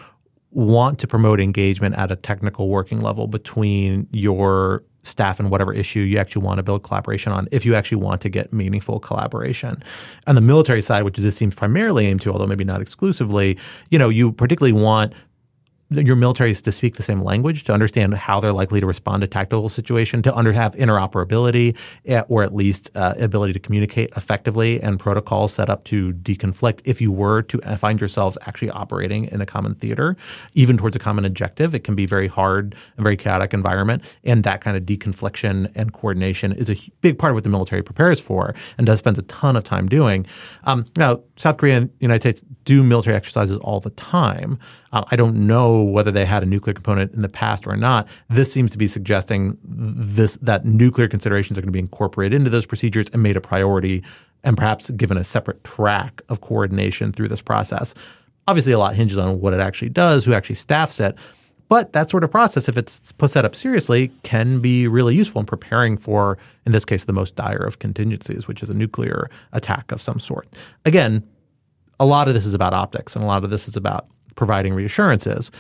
[0.51, 6.01] want to promote engagement at a technical working level between your staff and whatever issue
[6.01, 9.83] you actually want to build collaboration on if you actually want to get meaningful collaboration.
[10.27, 13.57] On the military side, which this seems primarily aimed to, although maybe not exclusively,
[13.91, 15.13] you know, you particularly want
[15.91, 19.21] your military is to speak the same language, to understand how they're likely to respond
[19.21, 24.11] to tactical situation, to under have interoperability eh, or at least uh, ability to communicate
[24.17, 26.81] effectively and protocols set up to deconflict.
[26.85, 30.17] If you were to uh, find yourselves actually operating in a common theater,
[30.55, 34.03] even towards a common objective, it can be very hard and very chaotic environment.
[34.25, 37.83] And that kind of deconfliction and coordination is a big part of what the military
[37.83, 40.27] prepares for and does spend a ton of time doing.
[40.65, 44.59] Um, now, South Korea and the United States do military exercises all the time.
[44.93, 48.09] Uh, I don't know whether they had a nuclear component in the past or not.
[48.29, 52.51] This seems to be suggesting this that nuclear considerations are going to be incorporated into
[52.51, 54.03] those procedures and made a priority,
[54.45, 57.95] and perhaps given a separate track of coordination through this process.
[58.49, 61.17] Obviously, a lot hinges on what it actually does, who actually staffs it.
[61.69, 65.47] But that sort of process, if it's set up seriously, can be really useful in
[65.47, 69.91] preparing for, in this case, the most dire of contingencies, which is a nuclear attack
[69.91, 70.47] of some sort.
[70.85, 71.27] Again,
[71.99, 74.75] a lot of this is about optics, and a lot of this is about providing
[74.75, 75.51] reassurances,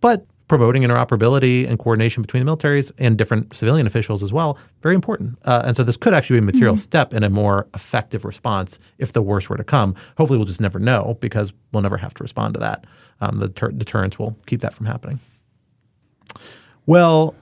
[0.00, 4.94] but promoting interoperability and coordination between the militaries and different civilian officials as well, very
[4.94, 5.38] important.
[5.44, 6.80] Uh, and so this could actually be a material mm-hmm.
[6.80, 9.94] step in a more effective response if the worst were to come.
[10.16, 12.84] Hopefully, we'll just never know because we'll never have to respond to that.
[13.20, 15.20] Um, the ter- deterrence will keep that from happening.
[16.84, 17.34] Well,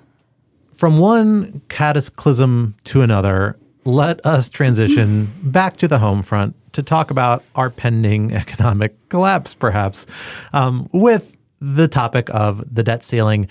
[0.73, 7.11] from one cataclysm to another, let us transition back to the home front to talk
[7.11, 10.07] about our pending economic collapse, perhaps,
[10.53, 13.49] um, with the topic of the debt ceiling.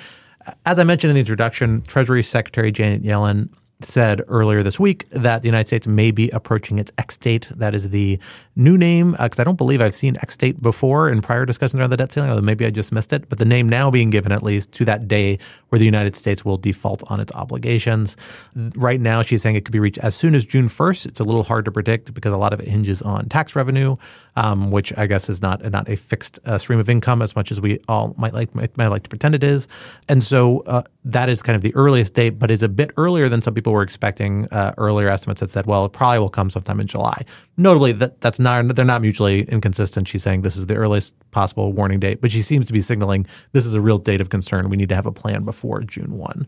[0.66, 3.50] As I mentioned in the introduction, Treasury Secretary Janet Yellen
[3.82, 7.50] said earlier this week that the United States may be approaching its X date.
[7.56, 8.20] That is the
[8.56, 11.80] new name, because uh, I don't believe I've seen X date before in prior discussions
[11.80, 13.30] around the debt ceiling, although maybe I just missed it.
[13.30, 15.40] But the name now being given at least to that day
[15.70, 18.16] where the United States will default on its obligations.
[18.56, 21.06] Right now, she's saying it could be reached as soon as June 1st.
[21.08, 23.96] It's a little hard to predict because a lot of it hinges on tax revenue,
[24.36, 27.52] um, which I guess is not not a fixed uh, stream of income as much
[27.52, 29.68] as we all might like might, might like to pretend it is.
[30.08, 33.30] And so uh, that is kind of the earliest date, but is a bit earlier
[33.30, 34.48] than some people were expecting.
[34.52, 37.26] Uh, earlier estimates that said, well, it probably will come sometime in July.
[37.58, 40.08] Notably, that that's not they're not mutually inconsistent.
[40.08, 43.26] She's saying this is the earliest possible warning date, but she seems to be signaling
[43.52, 44.70] this is a real date of concern.
[44.70, 46.48] We need to have a plan before June one.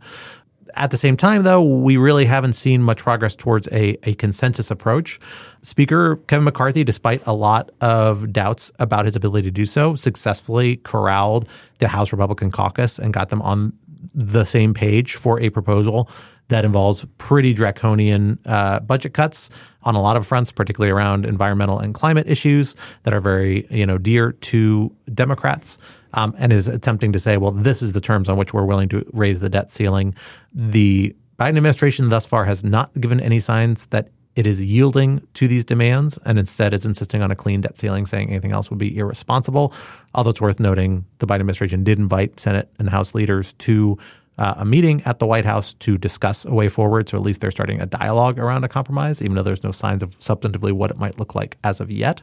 [0.77, 4.69] At the same time, though, we really haven't seen much progress towards a, a consensus
[4.69, 5.19] approach.
[5.62, 10.77] Speaker Kevin McCarthy, despite a lot of doubts about his ability to do so, successfully
[10.77, 13.71] corralled the House Republican caucus and got them on
[14.13, 16.10] the same page for a proposal
[16.49, 19.49] that involves pretty draconian uh, budget cuts
[19.84, 23.86] on a lot of fronts, particularly around environmental and climate issues that are very you
[23.86, 25.77] know dear to Democrats.
[26.17, 28.88] Um, and is attempting to say, well, this is the terms on which we're willing
[28.88, 30.15] to raise the debt ceiling.
[30.53, 35.47] The Biden administration thus far has not given any signs that it is yielding to
[35.47, 38.79] these demands and instead is insisting on a clean debt ceiling, saying anything else would
[38.79, 39.73] be irresponsible.
[40.13, 43.97] Although it's worth noting the Biden administration did invite Senate and House leaders to
[44.38, 47.10] uh, a meeting at the White House to discuss a way forward.
[47.10, 50.04] So at least they're starting a dialogue around a compromise, even though there's no signs
[50.04, 52.21] of substantively what it might look like as of yet.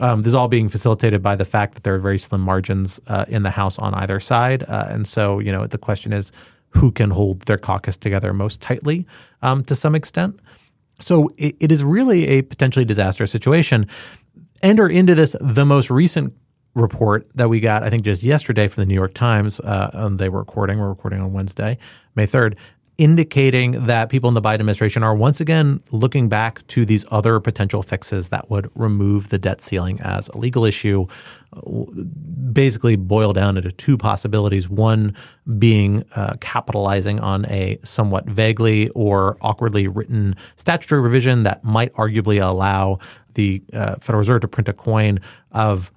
[0.00, 3.00] Um, this is all being facilitated by the fact that there are very slim margins
[3.08, 4.62] uh, in the House on either side.
[4.62, 6.32] Uh, and so, you know, the question is
[6.70, 9.06] who can hold their caucus together most tightly
[9.42, 10.38] um, to some extent.
[11.00, 13.86] So it, it is really a potentially disastrous situation.
[14.62, 16.34] Enter into this the most recent
[16.74, 20.18] report that we got, I think just yesterday from the New York Times, uh, and
[20.18, 21.78] they were recording, we're recording on Wednesday,
[22.14, 22.56] May 3rd,
[22.98, 27.38] indicating that people in the Biden administration are once again looking back to these other
[27.38, 31.06] potential fixes that would remove the debt ceiling as a legal issue.
[32.52, 34.68] Basically, boil down into two possibilities.
[34.68, 35.14] One
[35.58, 42.42] being uh, capitalizing on a somewhat vaguely or awkwardly written statutory revision that might arguably
[42.42, 42.98] allow
[43.34, 45.20] the uh, Federal Reserve to print a coin
[45.52, 45.92] of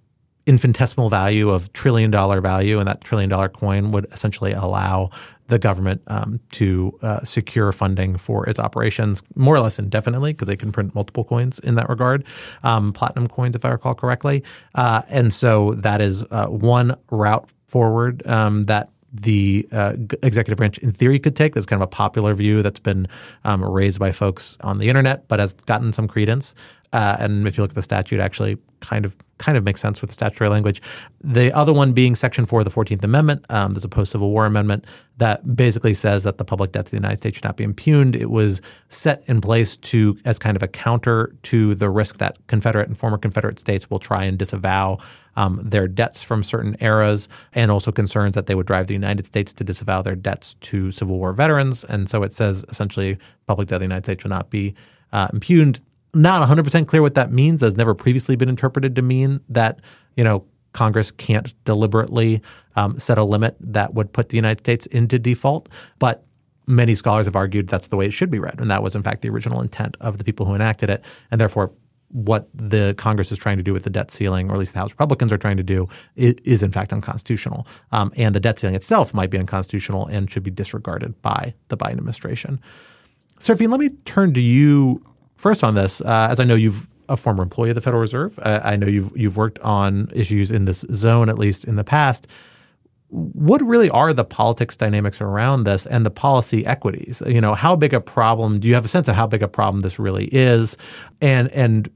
[0.46, 5.10] infinitesimal value of trillion dollar value, and that trillion dollar coin would essentially allow
[5.48, 10.48] the government um, to uh, secure funding for its operations more or less indefinitely because
[10.48, 12.24] they can print multiple coins in that regard,
[12.64, 14.44] um, platinum coins, if I recall correctly.
[14.74, 19.94] Uh, and so that is uh, one route forward um, that the uh,
[20.24, 21.54] executive branch, in theory, could take.
[21.54, 23.08] That's kind of a popular view that's been
[23.44, 26.56] um, raised by folks on the internet, but has gotten some credence.
[26.94, 30.02] Uh, and if you look at the statute, actually kind of kind of makes sense
[30.02, 30.82] with the statutory language.
[31.24, 33.46] The other one being Section Four of the Fourteenth Amendment.
[33.50, 34.86] Um, there's a post-Civil War amendment
[35.18, 38.16] that basically says that the public debts of the United States should not be impugned.
[38.16, 42.36] It was set in place to as kind of a counter to the risk that
[42.48, 44.98] Confederate and former Confederate states will try and disavow
[45.36, 49.26] um, their debts from certain eras, and also concerns that they would drive the United
[49.26, 51.84] States to disavow their debts to Civil War veterans.
[51.84, 53.18] And so it says essentially,
[53.48, 54.76] public debt of the United States should not be
[55.12, 55.80] uh, impugned
[56.14, 57.62] not 100% clear what that means.
[57.62, 59.80] That's never previously been interpreted to mean that,
[60.16, 62.42] you know, Congress can't deliberately
[62.76, 65.68] um, set a limit that would put the United States into default.
[66.00, 66.24] But
[66.68, 68.60] many scholars have argued that's the way it should be read.
[68.60, 71.04] And that was, in fact, the original intent of the people who enacted it.
[71.30, 71.72] And therefore,
[72.12, 74.80] what the Congress is trying to do with the debt ceiling, or at least the
[74.80, 77.68] House Republicans are trying to do, is, in fact unconstitutional.
[77.92, 81.78] Um, and the debt ceiling itself might be unconstitutional and should be disregarded by the
[81.78, 82.60] Biden administration.
[83.40, 85.04] Saraphin, let me turn to you
[85.42, 88.38] First, on this, uh, as I know you've a former employee of the Federal Reserve,
[88.44, 91.84] uh, I know you've you've worked on issues in this zone at least in the
[91.84, 92.28] past.
[93.08, 97.24] What really are the politics dynamics around this and the policy equities?
[97.26, 98.60] You know, how big a problem?
[98.60, 100.78] Do you have a sense of how big a problem this really is?
[101.22, 101.90] And and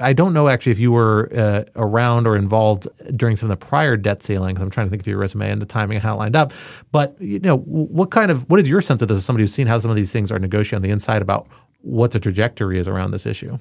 [0.00, 3.64] I don't know actually if you were uh, around or involved during some of the
[3.64, 4.60] prior debt ceilings.
[4.60, 6.52] I'm trying to think of your resume and the timing and how it lined up.
[6.92, 9.54] But you know, what kind of what is your sense of this as somebody who's
[9.54, 11.46] seen how some of these things are negotiated on the inside about
[11.82, 13.58] what the trajectory is around this issue.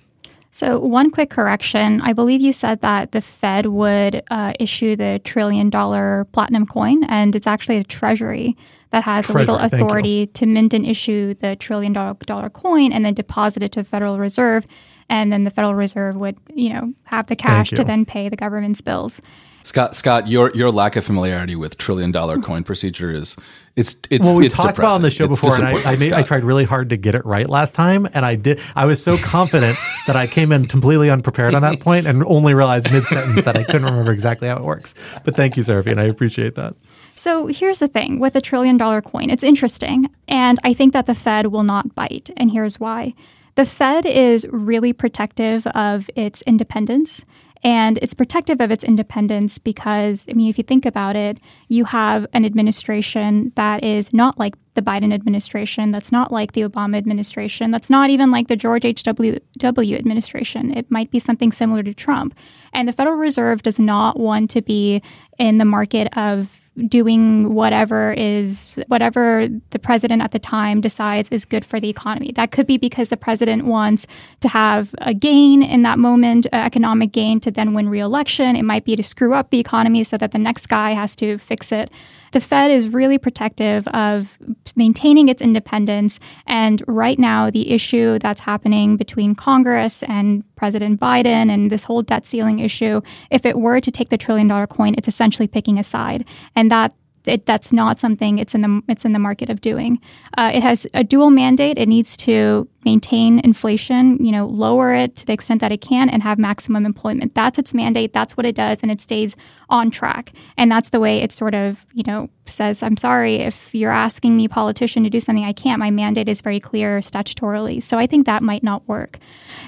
[0.52, 2.02] So, one quick correction.
[2.02, 7.04] I believe you said that the Fed would uh, issue the trillion dollar platinum coin,
[7.04, 8.58] and it's actually a treasury
[8.92, 13.06] that has Treasury, legal authority to mint and issue the trillion dollar, dollar coin and
[13.06, 14.66] then deposit it to the Federal Reserve.
[15.10, 18.36] And then the Federal Reserve would, you know, have the cash to then pay the
[18.36, 19.22] government's bills.
[19.64, 22.46] Scott, Scott, your your lack of familiarity with trillion dollar mm-hmm.
[22.46, 23.36] coin procedure is
[23.76, 25.96] it's it's well we it's talked about on the show it's before, and I I,
[25.98, 28.60] made, I, tried really hard to get it right last time, and I did.
[28.76, 32.54] I was so confident that I came in completely unprepared on that point, and only
[32.54, 34.96] realized mid sentence that I couldn't remember exactly how it works.
[35.24, 35.98] But thank you, Saraphin.
[35.98, 36.76] I appreciate that.
[37.16, 41.06] So here's the thing with a trillion dollar coin, it's interesting, and I think that
[41.06, 43.14] the Fed will not bite, and here's why.
[43.60, 47.26] The Fed is really protective of its independence
[47.62, 51.84] and it's protective of its independence because, I mean, if you think about it, you
[51.84, 56.96] have an administration that is not like the Biden administration, that's not like the Obama
[56.96, 59.96] administration, that's not even like the George H.W.
[59.98, 60.72] administration.
[60.72, 62.36] It might be something similar to Trump.
[62.72, 65.02] And the Federal Reserve does not want to be
[65.38, 71.46] in the market of doing whatever is whatever the president at the time decides is
[71.46, 72.32] good for the economy.
[72.34, 74.08] That could be because the president wants
[74.42, 78.56] to have a gain in that moment, economic gain to then win re-election.
[78.56, 81.38] It might be to screw up the economy so that the next guy has to
[81.38, 81.92] fix it.
[82.32, 84.38] The Fed is really protective of
[84.76, 86.20] maintaining its independence.
[86.48, 92.02] And right now, the issue that's happening between Congress and President Biden and this whole
[92.02, 95.80] debt ceiling issue, if it were to take the trillion dollar coin, it's essentially picking
[95.80, 96.26] a side.
[96.56, 96.94] And that
[97.30, 100.02] it, that's not something it's in the it's in the market of doing.
[100.38, 101.78] Uh, it has a dual mandate.
[101.78, 106.10] It needs to maintain inflation, you know, lower it to the extent that it can,
[106.10, 107.36] and have maximum employment.
[107.36, 108.14] That's its mandate.
[108.14, 109.36] That's what it does, and it stays
[109.70, 110.34] on track.
[110.58, 114.36] And that's the way it sort of you know says, "I'm sorry if you're asking
[114.36, 115.80] me, politician, to do something I can't.
[115.80, 119.20] My mandate is very clear statutorily." So I think that might not work.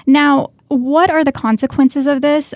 [0.06, 2.54] Now, what are the consequences of this?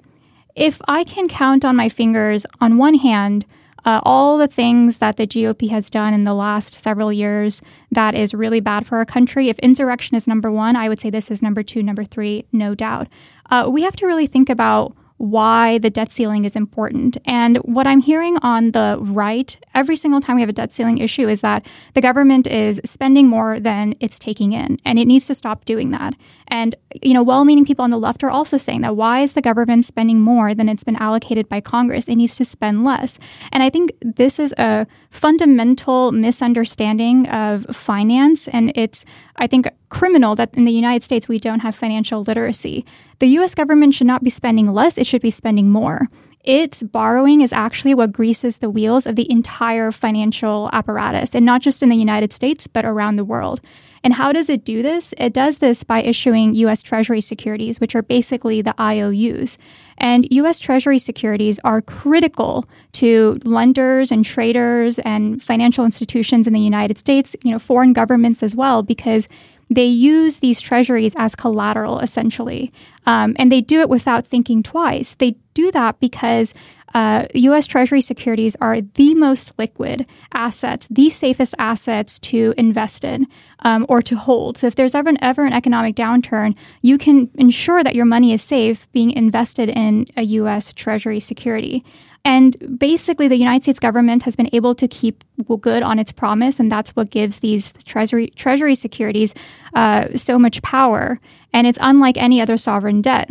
[0.55, 3.45] If I can count on my fingers, on one hand
[3.87, 8.15] uh, all the things that the GOP has done in the last several years that
[8.15, 9.49] is really bad for our country.
[9.49, 12.75] If insurrection is number one, I would say this is number two, number three, no
[12.75, 13.09] doubt.
[13.49, 17.17] Uh, we have to really think about why the debt ceiling is important.
[17.25, 20.99] And what I'm hearing on the right every single time we have a debt ceiling
[20.99, 25.27] issue is that the government is spending more than it's taking in, and it needs
[25.29, 26.15] to stop doing that.
[26.49, 29.43] And you know, well-meaning people on the left are also saying that why is the
[29.43, 32.09] government spending more than it's been allocated by Congress?
[32.09, 33.19] It needs to spend less.
[33.53, 39.05] And I think this is a fundamental misunderstanding of finance, and it's
[39.37, 42.85] I think criminal that in the United States we don't have financial literacy.
[43.19, 46.09] The US government should not be spending less, it should be spending more.
[46.47, 51.61] its borrowing is actually what greases the wheels of the entire financial apparatus, and not
[51.61, 53.61] just in the United States, but around the world.
[54.07, 55.13] And how does it do this?
[55.19, 59.59] It does this by issuing US Treasury securities, which are basically the IOUs.
[59.99, 66.61] And US Treasury securities are critical to lenders and traders and financial institutions in the
[66.61, 69.27] United States, you know, foreign governments as well, because
[69.71, 72.73] they use these treasuries as collateral essentially.
[73.07, 75.15] Um, and they do it without thinking twice.
[75.15, 76.55] They do that because
[76.95, 83.27] uh, US Treasury securities are the most liquid assets, the safest assets to invest in
[83.61, 84.59] um, or to hold.
[84.59, 88.33] So if there's ever an, ever an economic downturn, you can ensure that your money
[88.33, 91.85] is safe being invested in a US Treasury security.
[92.25, 95.23] And basically, the United States government has been able to keep
[95.61, 99.33] good on its promise, and that's what gives these treasury treasury securities
[99.75, 101.21] uh, so much power.
[101.53, 103.31] And it's unlike any other sovereign debt.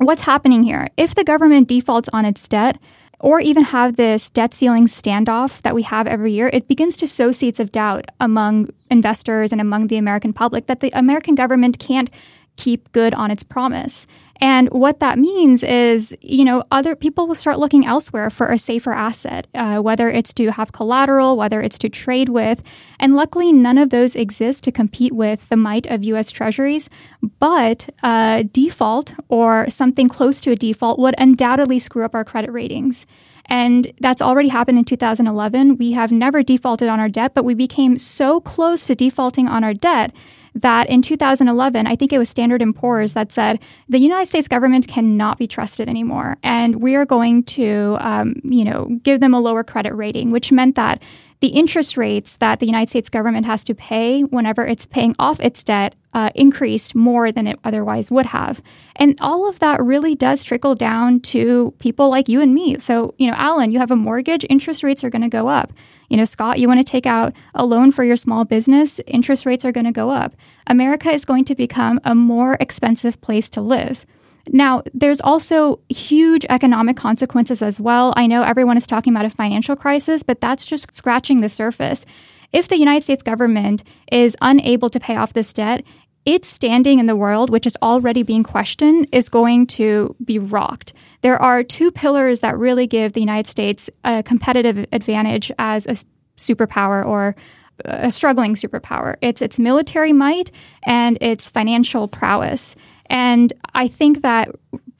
[0.00, 0.88] What's happening here?
[0.96, 2.78] If the government defaults on its debt,
[3.20, 7.06] or even have this debt ceiling standoff that we have every year, it begins to
[7.06, 11.78] sow seeds of doubt among investors and among the American public that the American government
[11.78, 12.08] can't
[12.56, 14.06] keep good on its promise.
[14.40, 18.58] And what that means is, you know, other people will start looking elsewhere for a
[18.58, 22.62] safer asset, uh, whether it's to have collateral, whether it's to trade with.
[22.98, 26.88] And luckily, none of those exist to compete with the might of US Treasuries.
[27.38, 32.50] But uh, default or something close to a default would undoubtedly screw up our credit
[32.50, 33.06] ratings.
[33.46, 35.76] And that's already happened in 2011.
[35.76, 39.64] We have never defaulted on our debt, but we became so close to defaulting on
[39.64, 40.14] our debt
[40.54, 44.48] that in 2011, I think it was Standard & Poor's that said the United States
[44.48, 49.34] government cannot be trusted anymore, and we are going to, um, you know, give them
[49.34, 51.02] a lower credit rating, which meant that
[51.40, 55.40] the interest rates that the United States government has to pay whenever it's paying off
[55.40, 58.60] its debt uh, increased more than it otherwise would have.
[58.96, 62.78] And all of that really does trickle down to people like you and me.
[62.78, 65.72] So, you know, Alan, you have a mortgage, interest rates are going to go up.
[66.08, 69.46] You know, Scott, you want to take out a loan for your small business, interest
[69.46, 70.34] rates are going to go up.
[70.66, 74.04] America is going to become a more expensive place to live.
[74.52, 78.12] Now, there's also huge economic consequences as well.
[78.16, 82.04] I know everyone is talking about a financial crisis, but that's just scratching the surface.
[82.52, 85.84] If the United States government is unable to pay off this debt,
[86.26, 90.92] its standing in the world, which is already being questioned, is going to be rocked
[91.22, 95.96] there are two pillars that really give the United States a competitive advantage as a
[96.38, 97.36] superpower or
[97.84, 99.16] a struggling superpower.
[99.20, 100.50] It's its military might
[100.86, 102.74] and its financial prowess.
[103.10, 104.48] And I think that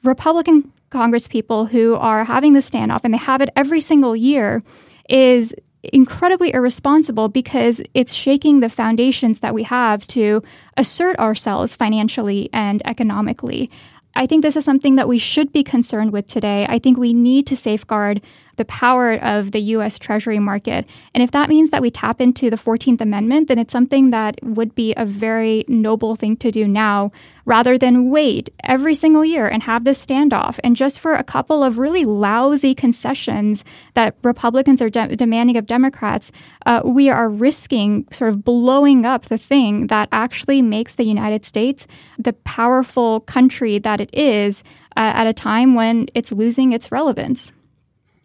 [0.03, 4.61] Republican Congresspeople who are having the standoff, and they have it every single year,
[5.09, 10.43] is incredibly irresponsible because it's shaking the foundations that we have to
[10.77, 13.71] assert ourselves financially and economically.
[14.15, 16.67] I think this is something that we should be concerned with today.
[16.69, 18.21] I think we need to safeguard
[18.57, 20.85] the power of the US Treasury market.
[21.13, 24.41] And if that means that we tap into the 14th Amendment, then it's something that
[24.43, 27.11] would be a very noble thing to do now
[27.45, 30.59] rather than wait every single year and have this standoff.
[30.63, 35.65] And just for a couple of really lousy concessions that Republicans are de- demanding of
[35.65, 36.31] Democrats,
[36.65, 41.43] uh, we are risking sort of blowing up the thing that actually makes the United
[41.45, 41.87] States
[42.17, 44.63] the powerful country that it is
[44.95, 47.51] uh, at a time when it's losing its relevance.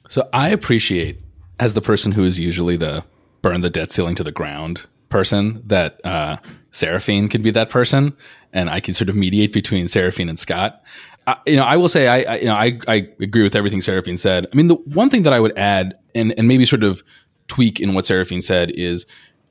[0.09, 1.21] So I appreciate,
[1.59, 3.05] as the person who is usually the
[3.43, 6.37] burn the debt ceiling to the ground person, that uh,
[6.73, 8.17] Saraphin can be that person,
[8.53, 10.83] and I can sort of mediate between Saraphin and Scott.
[11.27, 13.81] I, you know, I will say, I, I, you know, I, I agree with everything
[13.81, 14.47] Saraphin said.
[14.53, 17.03] I mean, the one thing that I would add, and and maybe sort of
[17.49, 19.07] tweak in what Saraphin said is,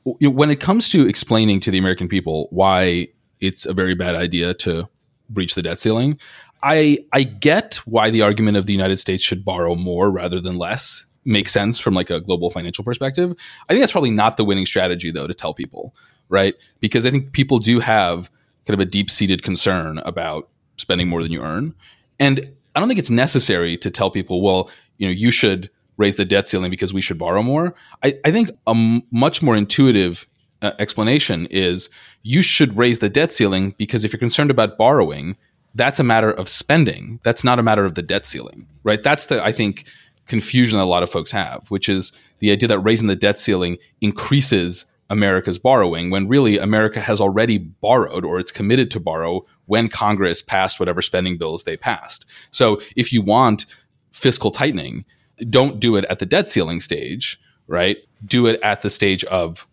[0.05, 3.95] you know, when it comes to explaining to the American people why it's a very
[3.95, 4.87] bad idea to
[5.29, 6.19] breach the debt ceiling,
[6.63, 10.57] I I get why the argument of the United States should borrow more rather than
[10.57, 13.35] less makes sense from like a global financial perspective.
[13.67, 15.95] I think that's probably not the winning strategy though to tell people,
[16.29, 16.55] right?
[16.79, 18.29] Because I think people do have
[18.67, 21.73] kind of a deep-seated concern about spending more than you earn.
[22.19, 26.17] And I don't think it's necessary to tell people, well, you know, you should raise
[26.17, 27.73] the debt ceiling because we should borrow more.
[28.03, 30.27] I, I think a m- much more intuitive
[30.61, 31.89] uh, explanation is
[32.23, 35.37] you should raise the debt ceiling because if you're concerned about borrowing,
[35.75, 37.19] that's a matter of spending.
[37.23, 39.03] That's not a matter of the debt ceiling, right?
[39.03, 39.85] That's the, I think,
[40.25, 43.37] confusion that a lot of folks have, which is the idea that raising the debt
[43.37, 49.45] ceiling increases America's borrowing when really America has already borrowed or it's committed to borrow
[49.65, 52.25] when Congress passed whatever spending bills they passed.
[52.49, 53.65] So if you want
[54.11, 55.05] fiscal tightening,
[55.49, 57.97] don't do it at the debt ceiling stage, right?
[58.25, 59.67] Do it at the stage of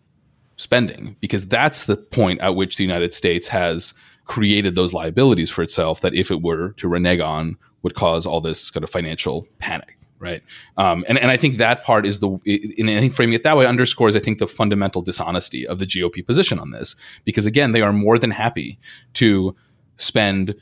[0.57, 3.93] spending because that's the point at which the United States has
[4.25, 8.41] created those liabilities for itself that if it were to renege on would cause all
[8.41, 10.41] this kind of financial panic right?
[10.77, 13.65] Um, and and I think that part is the in think framing it that way
[13.65, 16.95] underscores I think the fundamental dishonesty of the GOP position on this
[17.25, 18.79] because again they are more than happy
[19.15, 19.53] to
[19.97, 20.55] spend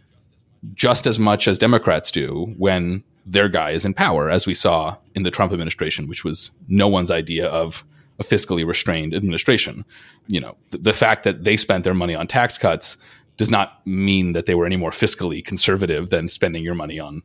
[0.74, 4.98] just as much as Democrats do when their guy is in power, as we saw
[5.16, 7.84] in the Trump administration, which was no one's idea of
[8.20, 9.86] a fiscally restrained administration.
[10.28, 12.98] You know, the, the fact that they spent their money on tax cuts
[13.42, 17.24] does not mean that they were any more fiscally conservative than spending your money on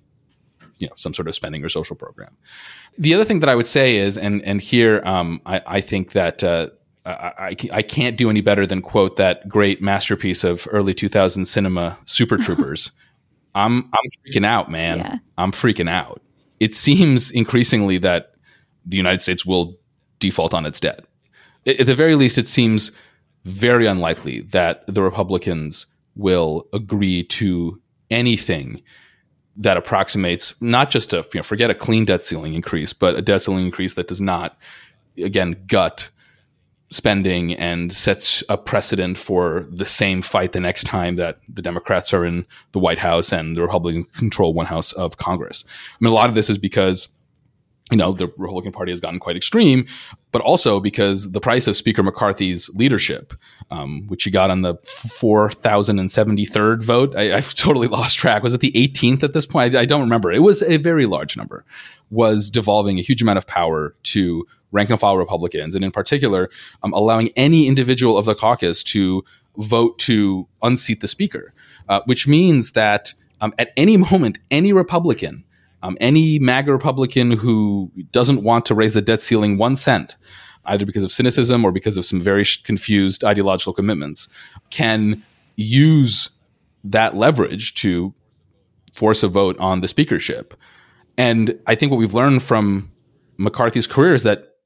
[0.78, 2.34] you know some sort of spending or social program.
[2.96, 6.12] The other thing that I would say is, and and here um, I, I, think
[6.12, 6.70] that uh,
[7.04, 11.98] I, I can't do any better than quote that great masterpiece of early 2000 cinema,
[12.06, 12.92] Super Troopers.
[13.54, 15.00] I'm I'm freaking out, man.
[15.00, 15.16] Yeah.
[15.36, 16.22] I'm freaking out.
[16.60, 18.32] It seems increasingly that
[18.86, 19.76] the United States will
[20.18, 21.04] default on its debt.
[21.66, 22.90] At the very least, it seems
[23.44, 25.86] very unlikely that the Republicans
[26.16, 28.82] will agree to anything
[29.56, 33.22] that approximates not just a you know, forget a clean debt ceiling increase, but a
[33.22, 34.58] debt ceiling increase that does not
[35.16, 36.10] again gut
[36.90, 42.14] spending and sets a precedent for the same fight the next time that the Democrats
[42.14, 45.64] are in the White House and the Republicans control one house of Congress.
[45.66, 47.08] I mean, a lot of this is because
[47.90, 49.86] you know, the Republican Party has gotten quite extreme,
[50.36, 53.32] but also because the price of Speaker McCarthy's leadership,
[53.70, 58.42] um, which he got on the 4,073rd vote, I, have totally lost track.
[58.42, 59.74] Was it the 18th at this point?
[59.74, 60.30] I, I, don't remember.
[60.30, 61.64] It was a very large number,
[62.10, 66.50] was devolving a huge amount of power to rank and file Republicans, and in particular,
[66.82, 69.24] um, allowing any individual of the caucus to
[69.56, 71.54] vote to unseat the Speaker,
[71.88, 75.44] uh, which means that um, at any moment, any Republican
[75.86, 80.16] um, any MAGA Republican who doesn't want to raise the debt ceiling one cent,
[80.64, 84.26] either because of cynicism or because of some very confused ideological commitments,
[84.70, 85.22] can
[85.54, 86.30] use
[86.82, 88.12] that leverage to
[88.92, 90.54] force a vote on the speakership.
[91.16, 92.90] And I think what we've learned from
[93.36, 94.56] McCarthy's career is that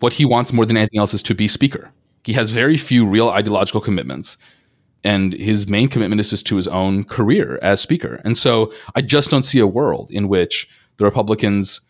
[0.00, 1.92] what he wants more than anything else is to be speaker.
[2.24, 4.36] He has very few real ideological commitments
[5.06, 8.20] and his main commitment is just to his own career as speaker.
[8.24, 11.80] And so I just don't see a world in which the Republicans,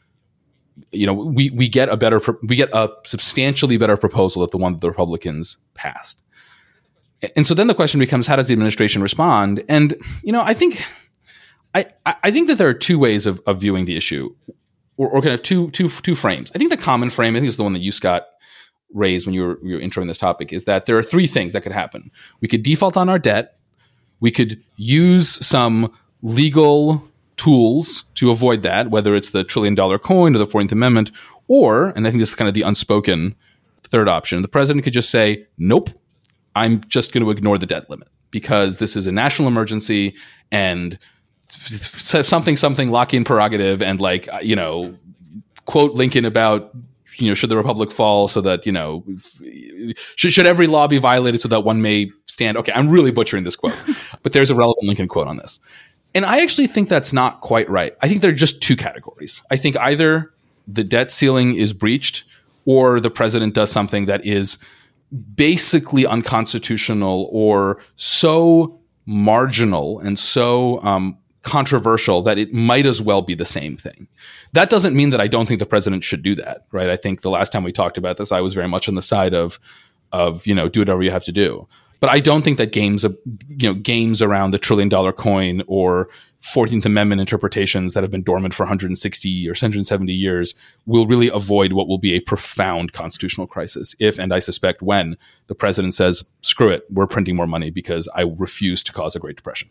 [0.92, 4.58] you know, we we get a better we get a substantially better proposal than the
[4.58, 6.20] one that the Republicans passed.
[7.34, 9.64] And so then the question becomes, how does the administration respond?
[9.66, 10.84] And you know, I think
[11.74, 14.34] I I think that there are two ways of, of viewing the issue,
[14.98, 16.52] or, or kind of two two two frames.
[16.54, 18.26] I think the common frame, I think, is the one that you Scott
[18.93, 21.53] raised when you were, you were introing this topic is that there are three things
[21.53, 22.11] that could happen.
[22.41, 23.59] We could default on our debt.
[24.20, 27.07] We could use some legal
[27.37, 31.11] tools to avoid that, whether it's the trillion dollar coin or the 14th Amendment,
[31.49, 33.34] or, and I think this is kind of the unspoken
[33.84, 35.91] third option, the president could just say, nope,
[36.55, 40.14] I'm just going to ignore the debt limit because this is a national emergency
[40.51, 40.99] and
[41.49, 44.97] something, something Lockean prerogative and like, you know,
[45.66, 46.74] quote Lincoln about
[47.18, 49.04] you know, should the republic fall so that, you know,
[50.16, 52.56] should, should every law be violated so that one may stand?
[52.56, 53.74] Okay, I'm really butchering this quote,
[54.22, 55.60] but there's a relevant Lincoln quote on this.
[56.14, 57.94] And I actually think that's not quite right.
[58.00, 59.42] I think there are just two categories.
[59.50, 60.32] I think either
[60.66, 62.24] the debt ceiling is breached
[62.64, 64.58] or the president does something that is
[65.34, 71.16] basically unconstitutional or so marginal and so um,
[71.47, 74.09] controversial that it might as well be the same thing.
[74.53, 76.90] That doesn't mean that I don't think the president should do that, right?
[76.90, 79.03] I think the last time we talked about this, I was very much on the
[79.03, 79.59] side of
[80.12, 81.68] of you know do whatever you have to do.
[82.01, 83.11] But I don't think that games uh,
[83.49, 86.09] you know games around the trillion dollar coin or
[86.42, 91.72] 14th Amendment interpretations that have been dormant for 160 or 170 years will really avoid
[91.72, 95.16] what will be a profound constitutional crisis if, and I suspect when,
[95.47, 99.18] the president says, screw it, we're printing more money because I refuse to cause a
[99.18, 99.70] Great Depression.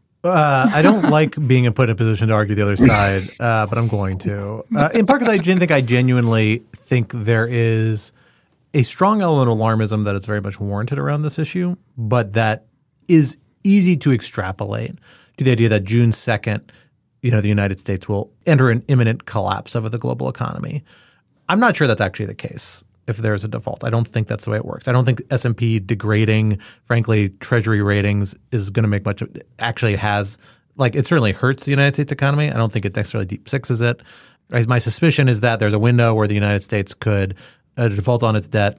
[0.23, 3.67] uh, I don't like being put in a position to argue the other side, uh,
[3.67, 4.63] but I'm going to.
[4.75, 8.11] Uh, in part because I didn't think I genuinely think there is
[8.73, 12.65] a strong element of alarmism that is very much warranted around this issue, but that
[13.07, 14.95] is easy to extrapolate
[15.37, 16.61] to the idea that June 2nd,
[17.21, 20.83] you know, the United States will enter an imminent collapse of the global economy.
[21.49, 23.83] I'm not sure that's actually the case if there's a default.
[23.83, 24.87] I don't think that's the way it works.
[24.87, 29.93] I don't think S&P degrading, frankly, treasury ratings is going to make much of actually
[29.93, 30.37] it has
[30.77, 32.49] like it certainly hurts the United States economy.
[32.49, 34.01] I don't think it necessarily deep sixes it.
[34.67, 37.35] My suspicion is that there's a window where the United States could
[37.77, 38.77] uh, default on its debt,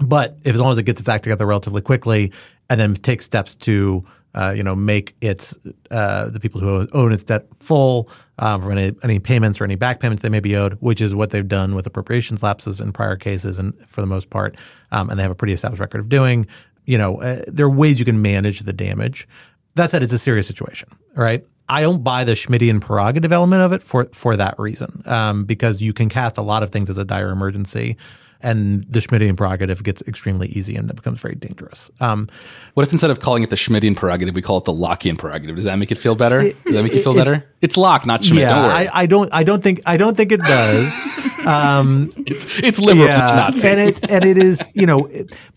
[0.00, 2.32] but if as long as it gets its act together relatively quickly
[2.68, 4.04] and then takes steps to
[4.34, 5.56] uh, you know, make its
[5.90, 8.08] uh, the people who own its debt full
[8.38, 11.14] um, from any, any payments or any back payments they may be owed, which is
[11.14, 14.56] what they've done with appropriations lapses in prior cases, and for the most part,
[14.92, 16.46] um, and they have a pretty established record of doing.
[16.84, 19.28] You know, uh, there are ways you can manage the damage.
[19.74, 21.44] That said, it's a serious situation, right?
[21.68, 25.82] I don't buy the Schmittian prerogative element of it for for that reason, um, because
[25.82, 27.96] you can cast a lot of things as a dire emergency
[28.42, 31.90] and the Schmittian prerogative gets extremely easy and it becomes very dangerous.
[32.00, 32.28] Um,
[32.74, 35.56] what if instead of calling it the Schmittian prerogative, we call it the Lockean prerogative?
[35.56, 36.38] Does that make it feel better?
[36.38, 37.46] Does that make it, you feel it, better?
[37.60, 38.40] It's Locke, not Schmitt.
[38.40, 39.32] Yeah, I, I, don't.
[39.32, 39.80] I don't think.
[39.86, 40.92] I don't think it does.
[41.46, 44.66] Um, it's it's liberal, yeah, and it and it is.
[44.74, 45.08] You know,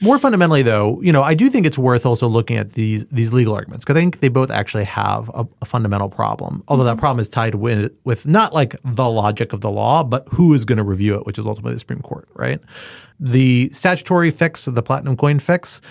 [0.01, 3.34] more fundamentally though, you know, I do think it's worth also looking at these these
[3.34, 6.63] legal arguments because I think they both actually have a, a fundamental problem.
[6.67, 10.27] Although that problem is tied with with not like the logic of the law, but
[10.29, 12.59] who is going to review it, which is ultimately the Supreme Court, right?
[13.19, 15.81] The statutory fix, the platinum coin fix,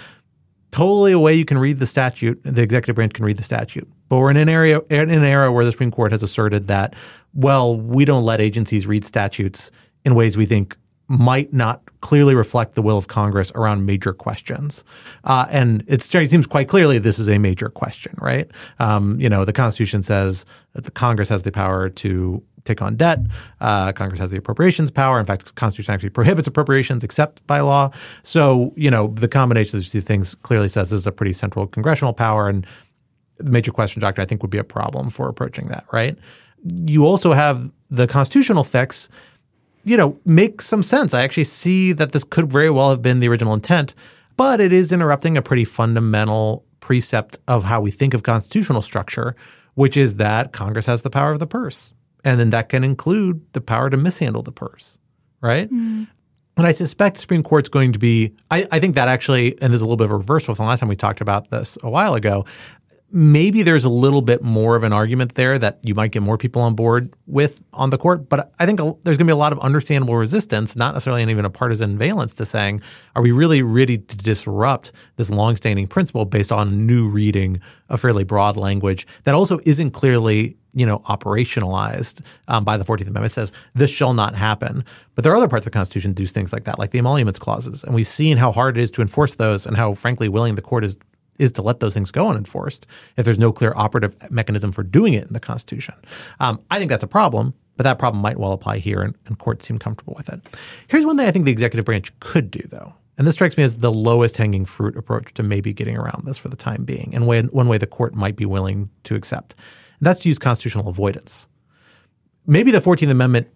[0.71, 2.41] totally a way you can read the statute.
[2.43, 3.89] The executive branch can read the statute.
[4.13, 6.93] But we're in an area in an era where the Supreme Court has asserted that,
[7.33, 9.71] well, we don't let agencies read statutes
[10.05, 10.77] in ways we think
[11.09, 14.85] might not clearly reflect the will of Congress around major questions.
[15.25, 18.51] Uh, and it seems quite clearly this is a major question, right?
[18.79, 20.45] Um, you know, the Constitution says
[20.75, 23.21] that the Congress has the power to take on debt.
[23.61, 25.19] Uh, Congress has the appropriations power.
[25.19, 27.91] In fact, the Constitution actually prohibits appropriations except by law.
[28.23, 31.33] So, you know, the combination of these two things clearly says this is a pretty
[31.33, 32.49] central congressional power.
[32.49, 32.67] And
[33.45, 36.17] the major question doctrine, I think, would be a problem for approaching that, right?
[36.87, 39.09] You also have the constitutional fix,
[39.85, 41.15] you know, make some sense.
[41.15, 43.95] I actually see that this could very well have been the original intent,
[44.37, 49.35] but it is interrupting a pretty fundamental precept of how we think of constitutional structure,
[49.75, 51.93] which is that Congress has the power of the purse.
[52.25, 54.99] And then that can include the power to mishandle the purse,
[55.41, 55.69] right?
[55.71, 56.07] Mm.
[56.57, 59.73] And I suspect the Supreme Court's going to be, I, I, think that actually, and
[59.73, 61.79] there's a little bit of a reversal from the last time we talked about this
[61.83, 62.45] a while ago.
[63.15, 66.39] Maybe there's a little bit more of an argument there that you might get more
[66.39, 68.29] people on board with on the court.
[68.29, 71.45] But I think there's going to be a lot of understandable resistance, not necessarily even
[71.45, 72.83] a partisan valence to saying,
[73.15, 78.25] are we really ready to disrupt this longstanding principle based on new reading of fairly
[78.25, 83.27] broad language that also isn't clearly you know, operationalized um, by the 14th Amendment.
[83.27, 84.85] It says this shall not happen.
[85.15, 86.99] But there are other parts of the Constitution that do things like that, like the
[86.99, 87.85] emoluments clauses.
[87.85, 90.63] And we've seen how hard it is to enforce those and how, frankly, willing the
[90.63, 90.97] court is
[91.39, 95.15] is to let those things go unenforced if there's no clear operative mechanism for doing
[95.15, 95.95] it in the Constitution.
[96.41, 99.39] Um, I think that's a problem, but that problem might well apply here, and, and
[99.39, 100.41] courts seem comfortable with it.
[100.89, 102.95] Here's one thing I think the executive branch could do, though.
[103.19, 106.39] And this strikes me as the lowest hanging fruit approach to maybe getting around this
[106.39, 109.55] for the time being, and one way the court might be willing to accept.
[109.99, 111.47] And that's to use constitutional avoidance.
[112.47, 113.49] Maybe the 14th Amendment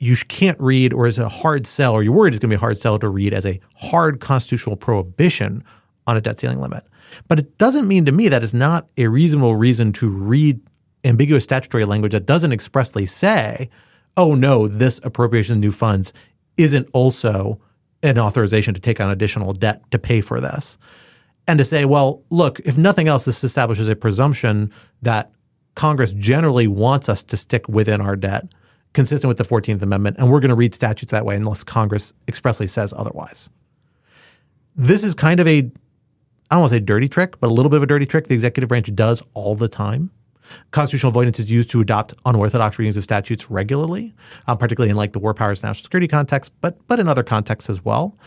[0.00, 2.58] you can't read or is a hard sell, or you're worried it's going to be
[2.58, 5.62] a hard sell to read as a hard constitutional prohibition
[6.06, 6.84] on a debt ceiling limit.
[7.28, 10.60] But it doesn't mean to me that is not a reasonable reason to read
[11.04, 13.70] ambiguous statutory language that doesn't expressly say,
[14.16, 16.12] oh no, this appropriation of new funds
[16.56, 17.60] isn't also
[18.02, 20.78] an authorization to take on additional debt to pay for this.
[21.46, 25.32] And to say, well, look, if nothing else, this establishes a presumption that
[25.74, 28.52] Congress generally wants us to stick within our debt,
[28.92, 32.12] consistent with the 14th Amendment, and we're going to read statutes that way unless Congress
[32.28, 33.50] expressly says otherwise.
[34.76, 35.70] This is kind of a,
[36.50, 38.26] I don't want to say dirty trick, but a little bit of a dirty trick
[38.26, 40.10] the executive branch does all the time.
[40.72, 44.14] Constitutional avoidance is used to adopt unorthodox readings of statutes regularly,
[44.48, 47.70] um, particularly in like the war powers national security context, but but in other contexts
[47.70, 48.18] as well.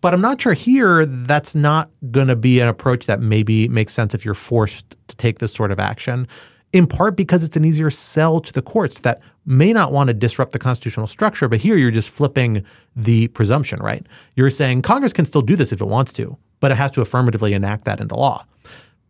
[0.00, 3.92] But I'm not sure here that's not going to be an approach that maybe makes
[3.92, 6.26] sense if you're forced to take this sort of action
[6.72, 10.14] in part because it's an easier sell to the courts that may not want to
[10.14, 11.48] disrupt the constitutional structure.
[11.48, 14.06] But here you're just flipping the presumption, right?
[14.36, 17.00] You're saying Congress can still do this if it wants to, but it has to
[17.00, 18.44] affirmatively enact that into law.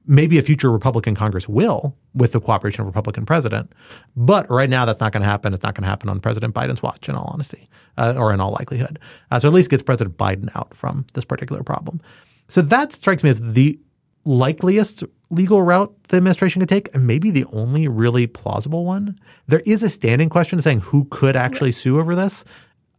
[0.07, 3.73] Maybe a future Republican Congress will with the cooperation of a Republican president.
[4.17, 5.53] But right now, that's not going to happen.
[5.53, 8.41] It's not going to happen on President Biden's watch, in all honesty, uh, or in
[8.41, 8.99] all likelihood.
[9.31, 12.01] Uh, so at least gets President Biden out from this particular problem.
[12.49, 13.79] So that strikes me as the
[14.25, 19.19] likeliest legal route the administration could take, and maybe the only really plausible one.
[19.47, 22.45] There is a standing question saying who could actually sue over this.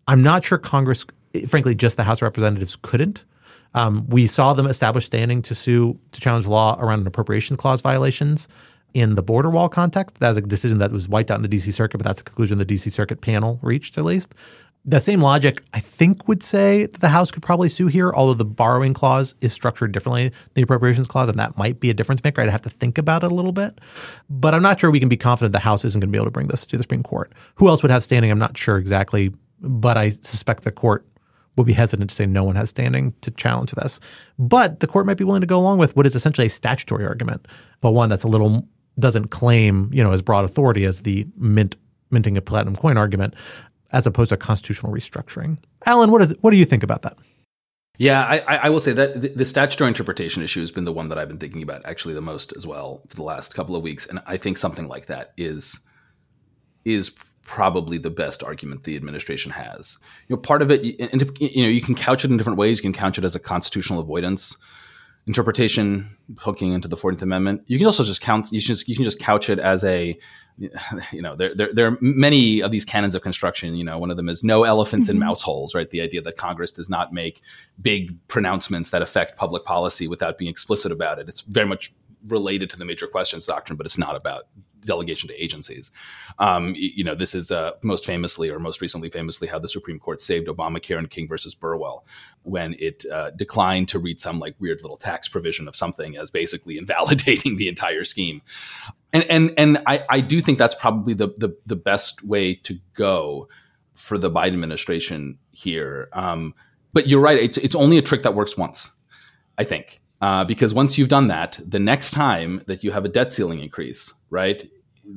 [0.07, 1.05] I'm not sure Congress,
[1.47, 3.25] frankly, just the House of Representatives couldn't.
[3.73, 7.81] Um, we saw them establish standing to sue to challenge law around an appropriation clause
[7.81, 8.49] violations
[8.93, 10.19] in the border wall context.
[10.19, 12.23] That was a decision that was wiped out in the DC Circuit, but that's a
[12.23, 14.35] conclusion the DC Circuit panel reached at least.
[14.83, 18.33] The same logic, I think, would say that the House could probably sue here, although
[18.33, 21.93] the borrowing clause is structured differently than the appropriations clause, and that might be a
[21.93, 22.41] difference maker.
[22.41, 23.77] I'd have to think about it a little bit.
[24.27, 26.25] But I'm not sure we can be confident the House isn't going to be able
[26.25, 27.31] to bring this to the Supreme Court.
[27.55, 28.31] Who else would have standing?
[28.31, 31.05] I'm not sure exactly, but I suspect the court
[31.55, 33.99] will be hesitant to say no one has standing to challenge this.
[34.39, 37.05] But the court might be willing to go along with what is essentially a statutory
[37.05, 37.47] argument,
[37.81, 38.67] but one that's a little
[38.99, 41.75] doesn't claim, you know, as broad authority as the mint
[42.09, 43.33] minting a platinum coin argument,
[43.91, 45.57] as opposed to constitutional restructuring.
[45.85, 47.17] Alan, what is what do you think about that?
[47.97, 51.09] Yeah, I, I will say that the, the statutory interpretation issue has been the one
[51.09, 53.83] that I've been thinking about actually the most as well for the last couple of
[53.83, 55.79] weeks, and I think something like that is
[56.83, 57.11] is
[57.51, 59.97] probably the best argument the administration has.
[60.29, 62.77] You know, part of it, and you know, you can couch it in different ways.
[62.77, 64.55] You can couch it as a constitutional avoidance
[65.27, 67.63] interpretation, hooking into the Fourteenth Amendment.
[67.67, 68.53] You can also just count.
[68.53, 70.17] You can just you can just couch it as a
[71.11, 73.75] you know, there, there, there are many of these canons of construction.
[73.75, 75.17] You know, one of them is no elephants mm-hmm.
[75.17, 75.89] in mouse holes, right?
[75.89, 77.41] The idea that Congress does not make
[77.81, 81.27] big pronouncements that affect public policy without being explicit about it.
[81.27, 81.93] It's very much
[82.27, 84.43] related to the major questions doctrine, but it's not about
[84.85, 85.91] delegation to agencies.
[86.39, 89.99] Um, you know, this is uh, most famously or most recently famously how the Supreme
[89.99, 92.05] Court saved Obamacare and King versus Burwell
[92.43, 96.31] when it uh, declined to read some like weird little tax provision of something as
[96.31, 98.41] basically invalidating the entire scheme.
[99.13, 102.79] And and and I, I do think that's probably the, the the best way to
[102.93, 103.49] go
[103.93, 106.09] for the Biden administration here.
[106.13, 106.55] Um,
[106.93, 108.91] but you're right; it's it's only a trick that works once,
[109.57, 110.01] I think.
[110.21, 113.59] Uh, because once you've done that, the next time that you have a debt ceiling
[113.59, 114.69] increase, right,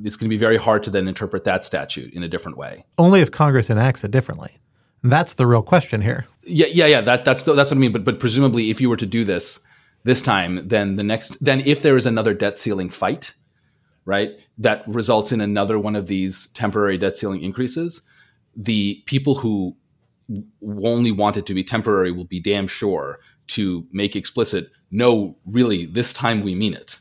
[0.03, 2.83] it's going to be very hard to then interpret that statute in a different way.
[2.97, 4.57] Only if Congress enacts it differently.
[5.03, 6.25] That's the real question here.
[6.43, 7.01] Yeah, yeah, yeah.
[7.01, 7.91] That, that's that's what I mean.
[7.91, 9.59] But but presumably, if you were to do this
[10.03, 13.33] this time, then the next, then if there is another debt ceiling fight,
[14.05, 18.01] right, that results in another one of these temporary debt ceiling increases,
[18.55, 19.75] the people who
[20.83, 25.85] only want it to be temporary will be damn sure to make explicit no, really,
[25.85, 26.97] this time we mean it.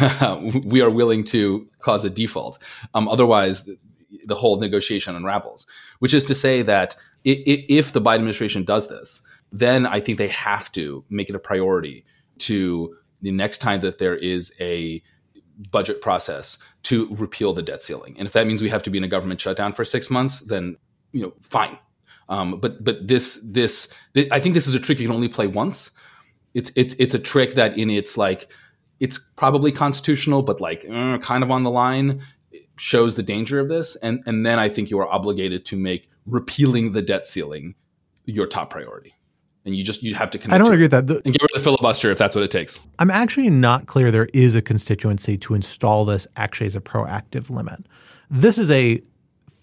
[0.64, 2.62] we are willing to cause a default.
[2.94, 3.78] Um, otherwise, the,
[4.26, 5.66] the, whole negotiation unravels.
[5.98, 9.22] Which is to say that if, if the Biden administration does this,
[9.52, 12.04] then I think they have to make it a priority
[12.38, 15.02] to the next time that there is a
[15.70, 18.14] budget process to repeal the debt ceiling.
[18.18, 20.40] And if that means we have to be in a government shutdown for six months,
[20.40, 20.76] then
[21.12, 21.78] you know, fine.
[22.28, 25.28] Um, but but this, this this I think this is a trick you can only
[25.28, 25.90] play once
[26.54, 28.48] it's it's it's a trick that in its like
[29.00, 32.22] it's probably constitutional, but like uh, kind of on the line
[32.76, 36.10] shows the danger of this, and and then I think you are obligated to make
[36.26, 37.74] repealing the debt ceiling
[38.24, 39.14] your top priority.
[39.64, 40.52] And you just you have to.
[40.52, 41.06] I don't agree with that.
[41.06, 42.80] The, and get rid of the filibuster if that's what it takes.
[42.98, 47.50] I'm actually not clear there is a constituency to install this actually as a proactive
[47.50, 47.86] limit.
[48.30, 49.02] This is a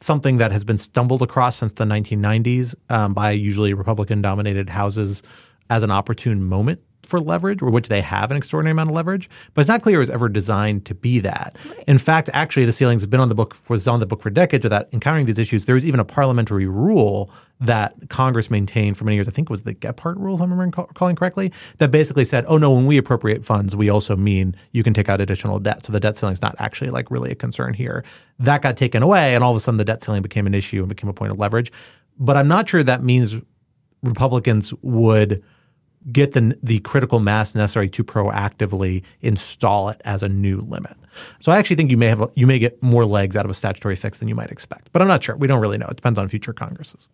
[0.06, 5.24] something that has been stumbled across since the 1990s um, by usually Republican dominated houses
[5.70, 9.30] as an opportune moment for leverage, or which they have an extraordinary amount of leverage,
[9.54, 11.56] but it's not clear it was ever designed to be that.
[11.70, 11.84] Right.
[11.88, 14.30] In fact, actually, the ceilings have been on the book was on the book for
[14.30, 15.66] decades without encountering these issues.
[15.66, 17.30] There was even a parliamentary rule
[17.60, 19.28] that Congress maintained for many years.
[19.28, 22.58] I think it was the Gephardt rule, if I'm recalling correctly, that basically said, "Oh
[22.58, 25.94] no, when we appropriate funds, we also mean you can take out additional debt." So
[25.94, 28.04] the debt ceiling is not actually like really a concern here.
[28.40, 30.80] That got taken away, and all of a sudden the debt ceiling became an issue
[30.80, 31.72] and became a point of leverage.
[32.20, 33.42] But I'm not sure that means
[34.04, 35.44] Republicans would
[36.12, 40.96] get the, the critical mass necessary to proactively install it as a new limit.
[41.40, 43.52] So I actually think you may have a, you may get more legs out of
[43.52, 45.36] a statutory fix than you might expect, but I'm not sure.
[45.36, 45.88] We don't really know.
[45.88, 47.08] It depends on future Congresses.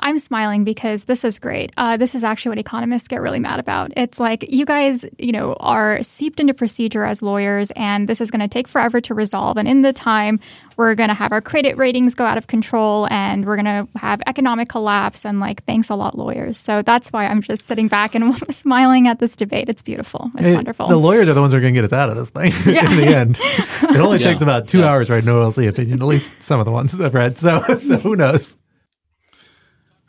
[0.00, 1.72] I'm smiling because this is great.
[1.76, 3.92] Uh, this is actually what economists get really mad about.
[3.96, 8.30] It's like you guys, you know, are seeped into procedure as lawyers, and this is
[8.30, 9.56] going to take forever to resolve.
[9.56, 10.40] And in the time,
[10.76, 13.88] we're going to have our credit ratings go out of control, and we're going to
[13.98, 15.24] have economic collapse.
[15.26, 16.56] And like, thanks a lot, lawyers.
[16.56, 19.68] So that's why I'm just sitting back and smiling at this debate.
[19.68, 20.30] It's beautiful.
[20.36, 20.88] It's It- wonderful.
[20.88, 22.52] The lawyers are the ones who are going to get us out of this thing
[22.74, 23.36] in the end.
[23.38, 24.28] It only Yeah.
[24.30, 24.86] takes about two Yeah.
[24.90, 27.36] hours to write an OLC opinion, at least some of the ones I've read.
[27.36, 28.56] So, so who knows?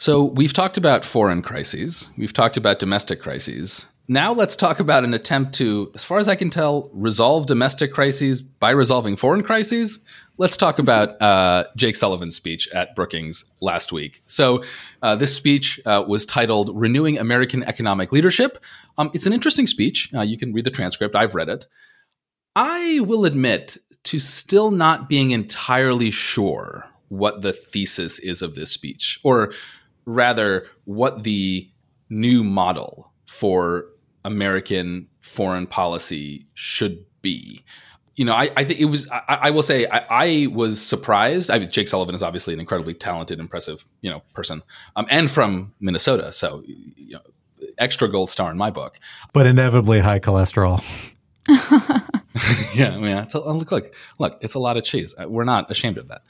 [0.01, 2.09] So we've talked about foreign crises.
[2.17, 3.87] We've talked about domestic crises.
[4.07, 7.93] Now let's talk about an attempt to, as far as I can tell, resolve domestic
[7.93, 9.99] crises by resolving foreign crises.
[10.39, 14.23] Let's talk about uh, Jake Sullivan's speech at Brookings last week.
[14.25, 14.63] So
[15.03, 18.57] uh, this speech uh, was titled "Renewing American Economic Leadership."
[18.97, 20.11] Um, it's an interesting speech.
[20.15, 21.15] Uh, you can read the transcript.
[21.15, 21.67] I've read it.
[22.55, 28.71] I will admit to still not being entirely sure what the thesis is of this
[28.71, 29.53] speech, or
[30.05, 31.69] rather, what the
[32.09, 33.85] new model for
[34.25, 37.63] American foreign policy should be.
[38.15, 39.09] You know, I, I think it was.
[39.09, 41.49] I, I will say I, I was surprised.
[41.49, 44.61] I mean, Jake Sullivan is obviously an incredibly talented, impressive, you know, person,
[44.95, 46.33] um, and from Minnesota.
[46.33, 47.21] So, you know,
[47.77, 48.99] extra gold star in my book.
[49.33, 51.15] But inevitably high cholesterol.
[52.75, 55.15] yeah, mean, it's a, look, look, look, it's a lot of cheese.
[55.19, 56.21] Uh, We're not ashamed of that.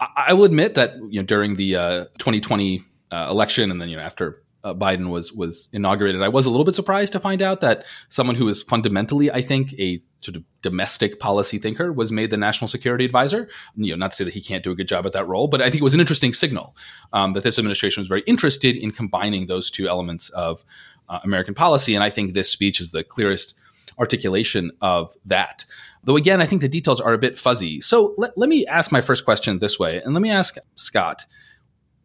[0.00, 2.82] I, I will admit that you know during the uh, 2020
[3.14, 6.50] uh, election, and then you know after uh, Biden was was inaugurated, I was a
[6.50, 10.36] little bit surprised to find out that someone who is fundamentally, I think, a sort
[10.36, 13.48] of domestic policy thinker was made the national security advisor.
[13.76, 15.48] You know, not to say that he can't do a good job at that role,
[15.48, 16.76] but I think it was an interesting signal
[17.12, 20.64] um, that this administration was very interested in combining those two elements of
[21.08, 23.54] uh, American policy, and I think this speech is the clearest
[23.98, 25.64] articulation of that.
[26.04, 27.80] Though again, I think the details are a bit fuzzy.
[27.80, 31.26] So let, let me ask my first question this way, and let me ask Scott,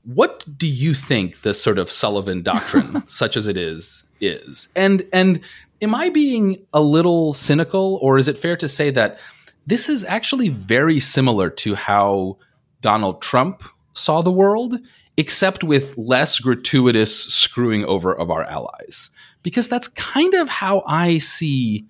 [0.04, 4.68] what do you think the sort of Sullivan doctrine, such as it is, is?
[4.76, 5.41] And and
[5.82, 9.20] am I being a little cynical, or is it fair to say that
[9.68, 12.38] this is actually very similar to how
[12.82, 14.76] Donald Trump saw the world,
[15.18, 19.10] except with less gratuitous screwing over of our allies?
[19.43, 21.88] Because that's kind of how I see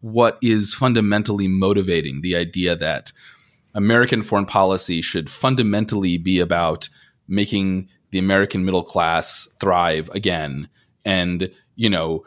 [0.00, 3.12] what is fundamentally motivating the idea that
[3.74, 6.88] American foreign policy should fundamentally be about
[7.28, 10.68] making the American middle class thrive again.
[11.04, 12.24] And, you know,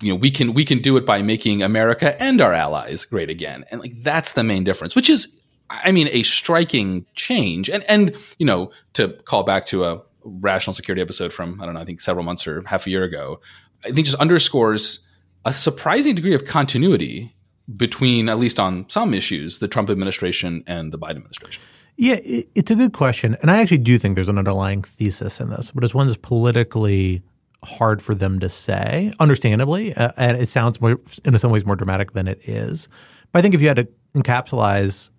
[0.00, 3.28] you know, we can we can do it by making America and our allies great
[3.28, 3.64] again.
[3.70, 7.68] And like that's the main difference, which is I mean a striking change.
[7.68, 11.74] And and you know, to call back to a rational security episode from I don't
[11.74, 13.40] know, I think several months or half a year ago,
[13.84, 15.06] I think just underscores
[15.44, 17.34] a surprising degree of continuity
[17.76, 21.62] between, at least on some issues, the Trump administration and the Biden administration.
[21.96, 23.36] Yeah, it, it's a good question.
[23.40, 26.18] And I actually do think there's an underlying thesis in this, but it's one that's
[26.18, 27.22] politically
[27.62, 29.94] hard for them to say, understandably.
[29.94, 32.88] Uh, and it sounds more, in some ways more dramatic than it is.
[33.32, 35.10] But I think if you had to encapsulize,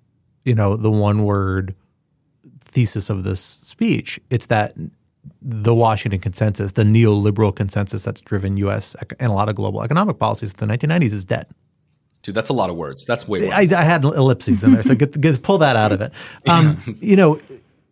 [0.44, 1.76] you know, the one word
[2.60, 4.74] thesis of this speech, it's that
[5.42, 8.96] the Washington consensus, the neoliberal consensus that's driven U.S.
[9.20, 11.48] and a lot of global economic policies in the 1990s is dead.
[12.26, 13.06] Dude, that's a lot of words.
[13.06, 13.54] That's way more.
[13.54, 16.12] I, I had ellipses in there, so get, get pull that out of it.
[16.48, 17.40] Um, you know,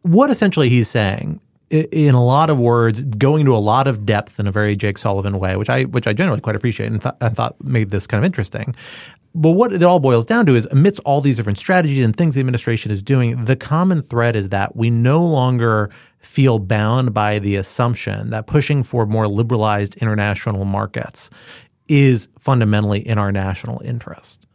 [0.02, 4.40] what essentially he's saying in a lot of words, going into a lot of depth
[4.40, 7.14] in a very Jake Sullivan way, which I which I generally quite appreciate and th-
[7.22, 8.76] I thought made this kind of interesting.
[9.36, 12.34] But what it all boils down to is, amidst all these different strategies and things
[12.34, 17.40] the administration is doing, the common thread is that we no longer feel bound by
[17.40, 21.30] the assumption that pushing for more liberalized international markets
[21.90, 24.46] is fundamentally in our national interest.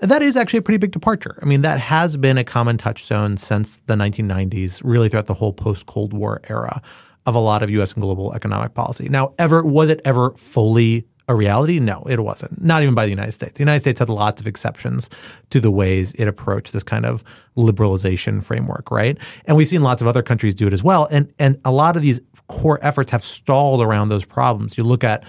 [0.00, 1.38] That is actually a pretty big departure.
[1.42, 5.52] I mean, that has been a common touchstone since the 1990s, really throughout the whole
[5.52, 6.80] post Cold War era
[7.26, 9.08] of a lot of US and global economic policy.
[9.08, 11.78] Now, ever was it ever fully a reality?
[11.78, 12.62] No, it wasn't.
[12.62, 13.52] Not even by the United States.
[13.54, 15.10] The United States had lots of exceptions
[15.50, 17.22] to the ways it approached this kind of
[17.56, 19.18] liberalization framework, right?
[19.44, 21.06] And we've seen lots of other countries do it as well.
[21.10, 24.78] And and a lot of these core efforts have stalled around those problems.
[24.78, 25.22] You look at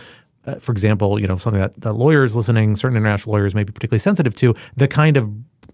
[0.49, 3.71] uh, for example, you know, something that, that lawyers listening, certain international lawyers may be
[3.71, 5.29] particularly sensitive to, the kind of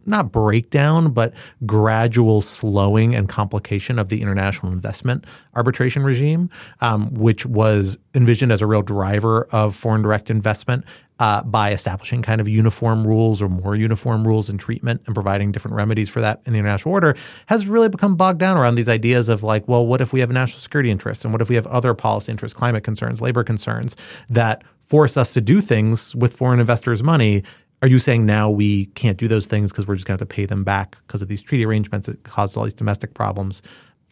[0.06, 1.34] not breakdown, but
[1.66, 5.26] gradual slowing and complication of the international investment
[5.56, 6.50] arbitration regime,
[6.82, 10.86] um, which was envisioned as a real driver of foreign direct investment
[11.20, 15.52] uh, by establishing kind of uniform rules or more uniform rules and treatment and providing
[15.52, 18.90] different remedies for that in the international order, has really become bogged down around these
[18.90, 21.56] ideas of like, well, what if we have national security interests and what if we
[21.56, 23.96] have other policy interests, climate concerns, labor concerns
[24.28, 27.44] that force us to do things with foreign investors' money
[27.86, 30.28] are you saying now we can't do those things because we're just going to have
[30.28, 33.62] to pay them back because of these treaty arrangements that caused all these domestic problems?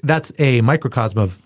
[0.04, 1.40] That's a microcosm of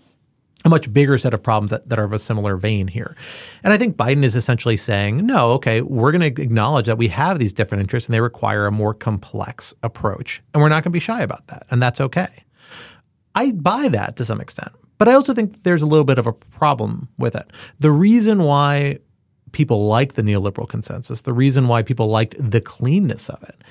[0.66, 3.16] a much bigger set of problems that, that are of a similar vein here.
[3.64, 7.08] And I think Biden is essentially saying, no, okay, we're going to acknowledge that we
[7.08, 10.44] have these different interests and they require a more complex approach.
[10.54, 11.66] And we're not going to be shy about that.
[11.72, 12.44] And that's okay.
[13.36, 14.74] I buy that to some extent.
[14.98, 17.50] But I also think there's a little bit of a problem with it.
[17.80, 18.98] The reason why
[19.52, 23.64] people like the neoliberal consensus, the reason why people liked the cleanness of it,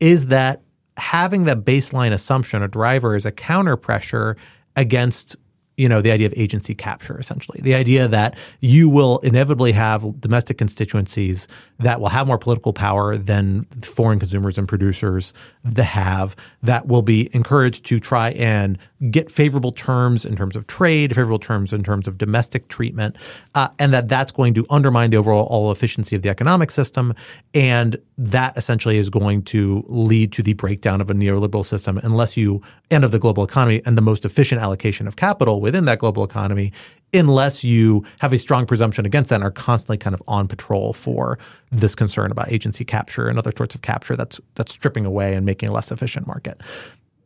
[0.00, 0.62] is that
[0.96, 4.36] having that baseline assumption, a driver is a counter pressure
[4.76, 5.36] against
[5.76, 7.60] you know, the idea of agency capture, essentially.
[7.60, 13.16] The idea that you will inevitably have domestic constituencies that will have more political power
[13.16, 15.32] than foreign consumers and producers
[15.64, 18.78] that have, that will be encouraged to try and
[19.10, 23.16] get favorable terms in terms of trade, favorable terms in terms of domestic treatment,
[23.54, 27.14] uh, and that that's going to undermine the overall efficiency of the economic system.
[27.52, 32.36] And that essentially is going to lead to the breakdown of a neoliberal system unless
[32.36, 35.98] you, end of the global economy and the most efficient allocation of capital within that
[35.98, 36.72] global economy,
[37.12, 40.92] unless you have a strong presumption against that and are constantly kind of on patrol
[40.92, 41.38] for
[41.70, 45.44] this concern about agency capture and other sorts of capture that's that's stripping away and
[45.46, 46.60] making a less efficient market.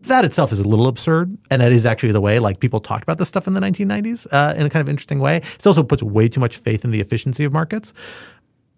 [0.03, 3.03] That itself is a little absurd, and that is actually the way like people talked
[3.03, 5.39] about this stuff in the 1990s uh, in a kind of interesting way.
[5.39, 7.93] It also puts way too much faith in the efficiency of markets,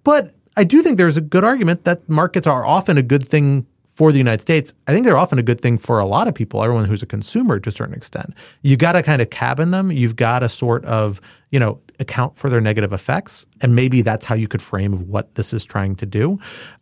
[0.02, 3.66] but I do think there's a good argument that markets are often a good thing
[4.00, 6.34] for the United States, I think they're often a good thing for a lot of
[6.34, 8.32] people, everyone who's a consumer to a certain extent.
[8.62, 9.92] You got to kind of cabin them.
[9.92, 13.44] You've got to sort of, you know, account for their negative effects.
[13.60, 16.38] And maybe that's how you could frame of what this is trying to do.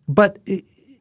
[0.06, 0.38] But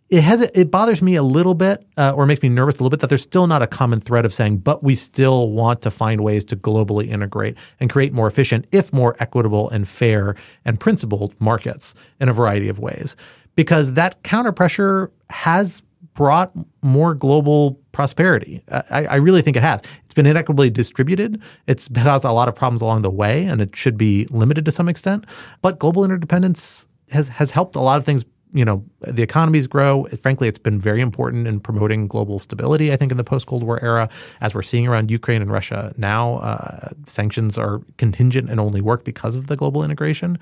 [0.10, 2.90] it has it bothers me a little bit uh, or makes me nervous a little
[2.90, 5.92] bit that there's still not a common thread of saying but we still want to
[5.92, 10.80] find ways to globally integrate and create more efficient if more equitable and fair and
[10.80, 13.16] principled markets in a variety of ways
[13.56, 15.82] because that counter pressure has
[16.14, 16.52] brought
[16.82, 18.64] more global prosperity.
[18.72, 19.84] I, I, really think it has.
[20.04, 21.40] It's been inequitably distributed.
[21.68, 24.72] It's caused a lot of problems along the way, and it should be limited to
[24.72, 25.26] some extent.
[25.62, 28.26] But global interdependence has has helped a lot of things
[28.58, 30.06] you know, the economies grow.
[30.20, 33.62] Frankly, it's been very important in promoting global stability, I think, in the post Cold
[33.62, 34.10] War era.
[34.42, 39.06] As we're seeing around Ukraine and Russia now, uh, sanctions are contingent and only work
[39.06, 40.40] because of the global integration.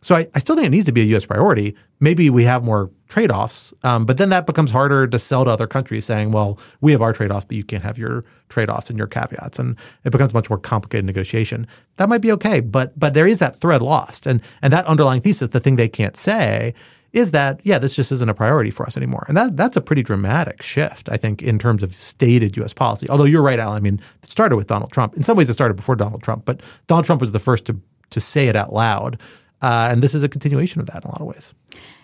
[0.00, 1.26] So I, I, still think it needs to be a U.S.
[1.26, 1.76] priority.
[2.00, 5.50] Maybe we have more trade offs, um, but then that becomes harder to sell to
[5.50, 8.70] other countries saying, well, we have our trade offs, but you can't have your trade
[8.70, 9.58] offs and your caveats.
[9.58, 11.66] And it becomes much more complicated negotiation.
[11.96, 14.26] That might be okay, but but there is that thread lost.
[14.26, 16.74] And, and that underlying thesis, the thing they can't say,
[17.12, 19.80] is that yeah, this just isn't a priority for us anymore, and that that's a
[19.80, 22.74] pretty dramatic shift, I think, in terms of stated U.S.
[22.74, 23.08] policy.
[23.08, 23.72] Although you're right, Al.
[23.72, 25.16] I mean, it started with Donald Trump.
[25.16, 27.80] In some ways, it started before Donald Trump, but Donald Trump was the first to
[28.10, 29.18] to say it out loud,
[29.62, 31.54] uh, and this is a continuation of that in a lot of ways.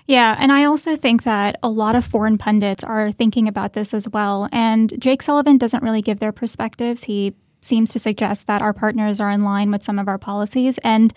[0.06, 3.94] Yeah, and I also think that a lot of foreign pundits are thinking about this
[3.94, 4.48] as well.
[4.52, 7.04] And Jake Sullivan doesn't really give their perspectives.
[7.04, 10.76] He seems to suggest that our partners are in line with some of our policies.
[10.78, 11.14] And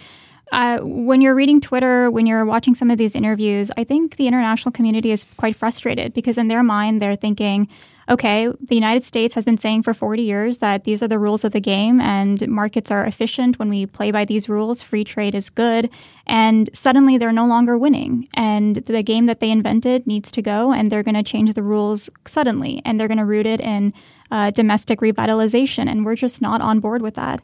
[0.51, 4.27] uh, when you're reading Twitter, when you're watching some of these interviews, I think the
[4.27, 7.67] international community is quite frustrated because in their mind, they're thinking,
[8.09, 11.43] okay, the United States has been saying for 40 years that these are the rules
[11.43, 15.35] of the game and markets are efficient when we play by these rules, free trade
[15.35, 15.89] is good.
[16.25, 18.29] And suddenly they're no longer winning.
[18.33, 21.63] And the game that they invented needs to go, and they're going to change the
[21.63, 23.93] rules suddenly, and they're going to root it in
[24.31, 25.89] uh, domestic revitalization.
[25.89, 27.41] And we're just not on board with that.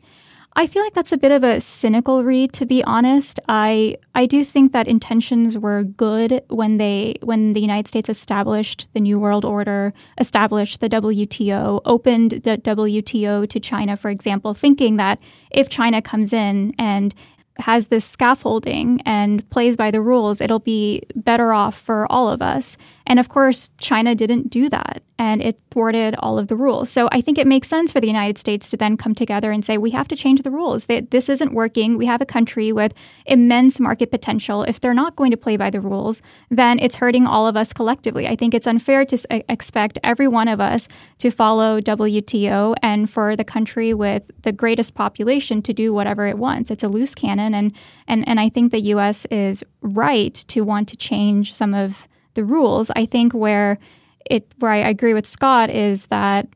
[0.56, 3.40] I feel like that's a bit of a cynical read, to be honest.
[3.50, 8.88] I I do think that intentions were good when they when the United States established
[8.94, 14.98] the New World Order, established the WTO, opened the WTO to China, for example, thinking
[14.98, 17.16] that if China comes in and
[17.58, 22.42] has this scaffolding and plays by the rules, it'll be better off for all of
[22.42, 22.78] us.
[23.06, 26.90] And of course, China didn't do that and it thwarted all of the rules.
[26.90, 29.64] So I think it makes sense for the United States to then come together and
[29.64, 30.86] say, we have to change the rules.
[30.86, 31.98] This isn't working.
[31.98, 32.94] We have a country with
[33.26, 34.64] immense market potential.
[34.64, 37.74] If they're not going to play by the rules, then it's hurting all of us
[37.74, 38.28] collectively.
[38.28, 40.88] I think it's unfair to expect every one of us
[41.20, 46.38] to follow WTO and for the country with the greatest population to do whatever it
[46.38, 46.72] wants.
[46.72, 47.54] It's a loose cannon.
[47.54, 47.74] And,
[48.08, 49.26] and, and I think the U.S.
[49.28, 52.92] is right to want to change some of the rules.
[52.96, 53.78] I think where
[54.26, 56.48] it where I agree with Scott is that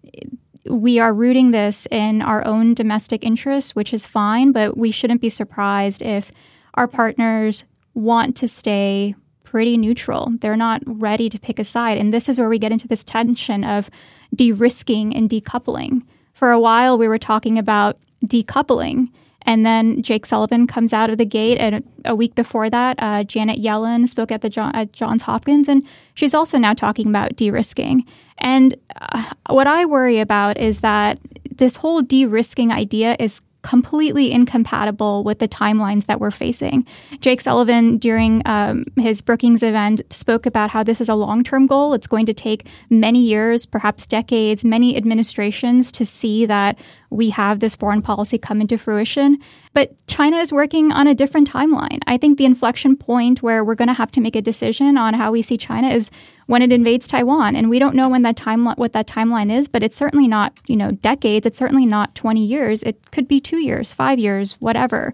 [0.66, 5.22] we are rooting this in our own domestic interests, which is fine, but we shouldn't
[5.22, 6.32] be surprised if
[6.74, 7.64] our partners
[7.94, 10.34] want to stay pretty neutral.
[10.40, 11.98] They're not ready to pick a side.
[11.98, 13.90] And this is where we get into this tension of
[14.36, 16.04] de risking and decoupling.
[16.34, 19.10] For a while, we were talking about decoupling.
[19.48, 23.24] And then Jake Sullivan comes out of the gate, and a week before that, uh,
[23.24, 25.84] Janet Yellen spoke at the at Johns Hopkins, and
[26.16, 28.04] she's also now talking about de-risking.
[28.40, 31.18] And uh, what I worry about is that
[31.50, 36.86] this whole de-risking idea is completely incompatible with the timelines that we're facing.
[37.20, 41.68] Jake Sullivan, during um, his Brookings event, spoke about how this is a long term
[41.68, 41.94] goal.
[41.94, 47.60] It's going to take many years, perhaps decades, many administrations to see that we have
[47.60, 49.38] this foreign policy come into fruition.
[49.78, 52.00] But China is working on a different timeline.
[52.08, 55.14] I think the inflection point where we're going to have to make a decision on
[55.14, 56.10] how we see China is
[56.48, 57.56] when it invades Taiwan.
[57.56, 60.58] And we don't know when that timeline what that timeline is, but it's certainly not,
[60.66, 61.46] you know, decades.
[61.46, 62.82] It's certainly not 20 years.
[62.82, 65.14] It could be 2 years, 5 years, whatever.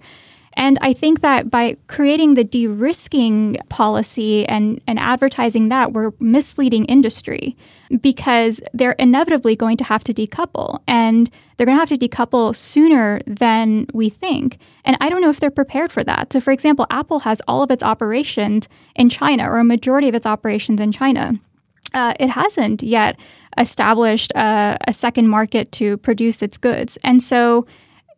[0.54, 6.14] And I think that by creating the de risking policy and, and advertising that, we're
[6.22, 7.58] misleading industry
[8.02, 10.82] because they're inevitably going to have to decouple.
[10.88, 14.58] And they're going to have to decouple sooner than we think.
[14.86, 16.34] And I don't know if they're prepared for that.
[16.34, 20.16] So, for example, Apple has all of its operations in China, or a majority of
[20.16, 21.34] its operations in China.
[21.94, 23.20] Uh, it hasn't yet
[23.58, 26.98] established a, a second market to produce its goods.
[27.04, 27.68] And so,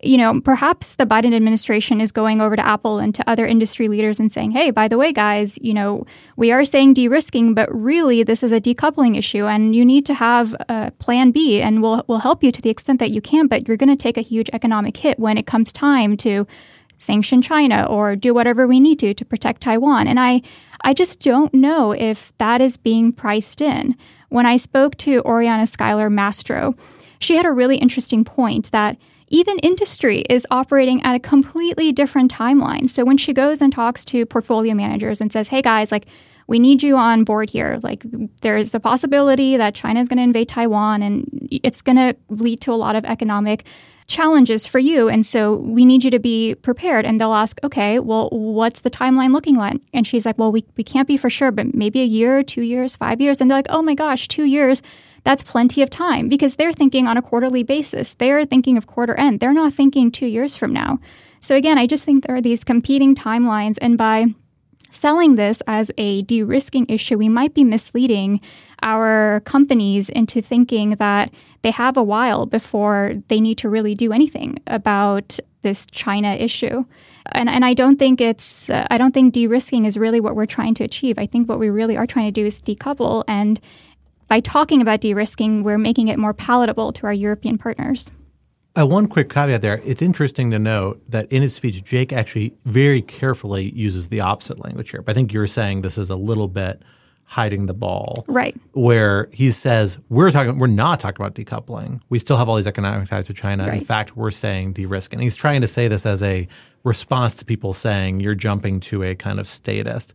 [0.03, 3.87] you know, perhaps the Biden administration is going over to Apple and to other industry
[3.87, 7.53] leaders and saying, hey, by the way, guys, you know, we are saying de risking,
[7.53, 11.61] but really this is a decoupling issue and you need to have a plan B
[11.61, 13.95] and we'll, we'll help you to the extent that you can, but you're going to
[13.95, 16.45] take a huge economic hit when it comes time to
[16.97, 20.07] sanction China or do whatever we need to to protect Taiwan.
[20.07, 20.41] And I,
[20.81, 23.95] I just don't know if that is being priced in.
[24.29, 26.75] When I spoke to Oriana Skylar Mastro,
[27.19, 28.97] she had a really interesting point that
[29.27, 32.89] even industry is operating at a completely different timeline.
[32.89, 36.05] So when she goes and talks to portfolio managers and says, hey guys, like,
[36.47, 37.79] we need you on board here.
[37.81, 38.03] Like,
[38.41, 42.61] there's a possibility that China is going to invade Taiwan and it's going to lead
[42.61, 43.65] to a lot of economic
[44.07, 45.09] challenges for you.
[45.09, 47.05] And so we need you to be prepared.
[47.05, 49.81] And they'll ask, okay, well, what's the timeline looking like?
[49.91, 52.61] And she's like, well, we, we can't be for sure, but maybe a year, two
[52.61, 53.41] years, five years.
[53.41, 54.83] And they're like, oh my gosh, two years
[55.25, 58.13] that's plenty of time because they're thinking on a quarterly basis.
[58.13, 59.39] They're thinking of quarter end.
[59.39, 60.99] They're not thinking two years from now.
[61.41, 63.77] So again, I just think there are these competing timelines.
[63.81, 64.27] And by
[64.91, 68.39] selling this as a de risking issue, we might be misleading
[68.83, 74.13] our companies into thinking that they have a while before they need to really do
[74.13, 76.85] anything about this China issue.
[77.31, 80.45] And, and I don't think it's uh, I don't think de-risking is really what we're
[80.45, 81.17] trying to achieve.
[81.17, 83.59] I think what we really are trying to do is decouple and
[84.27, 88.11] by talking about de risking, we're making it more palatable to our European partners.
[88.77, 89.81] Uh, one quick caveat there.
[89.85, 94.59] It's interesting to note that in his speech, Jake actually very carefully uses the opposite
[94.59, 95.01] language here.
[95.01, 96.81] But I think you're saying this is a little bit
[97.23, 98.25] hiding the ball.
[98.27, 98.55] Right.
[98.73, 102.01] Where he says, we're talking we're not talking about decoupling.
[102.09, 103.65] We still have all these economic ties to China.
[103.65, 103.79] Right.
[103.79, 105.13] In fact, we're saying de-risk.
[105.13, 106.47] And he's trying to say this as a
[106.83, 110.13] response to people saying you're jumping to a kind of statist.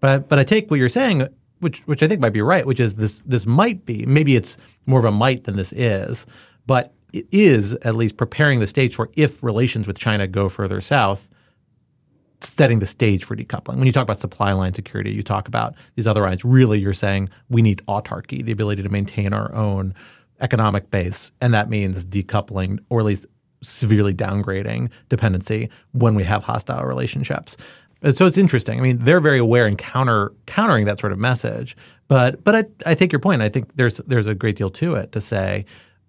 [0.00, 1.28] But but I take what you're saying
[1.62, 4.58] which which I think might be right, which is this this might be maybe it's
[4.86, 6.26] more of a might than this is,
[6.66, 10.80] but it is at least preparing the stage for if relations with China go further
[10.80, 11.28] south,
[12.40, 13.76] setting the stage for decoupling.
[13.76, 16.44] When you talk about supply line security, you talk about these other lines.
[16.44, 19.94] Really, you're saying we need autarky, the ability to maintain our own
[20.40, 23.26] economic base, and that means decoupling or at least
[23.62, 27.56] severely downgrading dependency when we have hostile relationships.
[28.10, 28.78] So it's interesting.
[28.78, 31.76] I mean, they're very aware and counter countering that sort of message.
[32.08, 33.42] But but I, I take your point.
[33.42, 35.64] I think there's there's a great deal to it to say,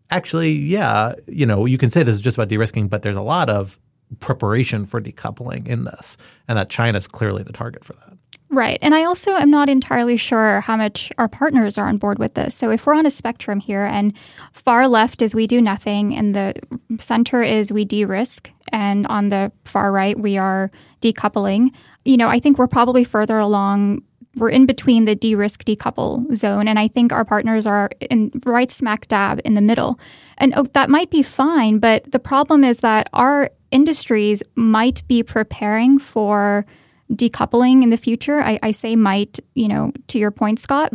[0.10, 3.22] actually, yeah, you know, you can say this is just about de-risking, but there's a
[3.22, 3.80] lot of
[4.20, 6.18] preparation for decoupling in this,
[6.48, 8.18] and that China's clearly the target for that.
[8.50, 8.78] Right.
[8.84, 12.36] And I also am not entirely sure how much our partners are on board with
[12.36, 12.54] this.
[12.54, 14.14] So if we're on a spectrum here and
[14.52, 16.54] far left is we do nothing and the
[17.00, 21.70] center is we de risk, and on the far right, we are decoupling,
[22.04, 24.02] you know, I think we're probably further along.
[24.36, 26.68] We're in between the de risk decouple zone.
[26.68, 30.00] And I think our partners are in right smack dab in the middle.
[30.40, 31.78] And oh, that might be fine.
[31.78, 36.66] But the problem is that our industries might be preparing for
[37.12, 38.42] decoupling in the future.
[38.42, 40.94] I, I say might, you know, to your point, Scott,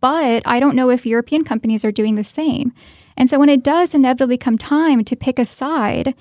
[0.00, 2.72] but I don't know if European companies are doing the same.
[3.16, 6.14] And so when it does inevitably come time to pick a side,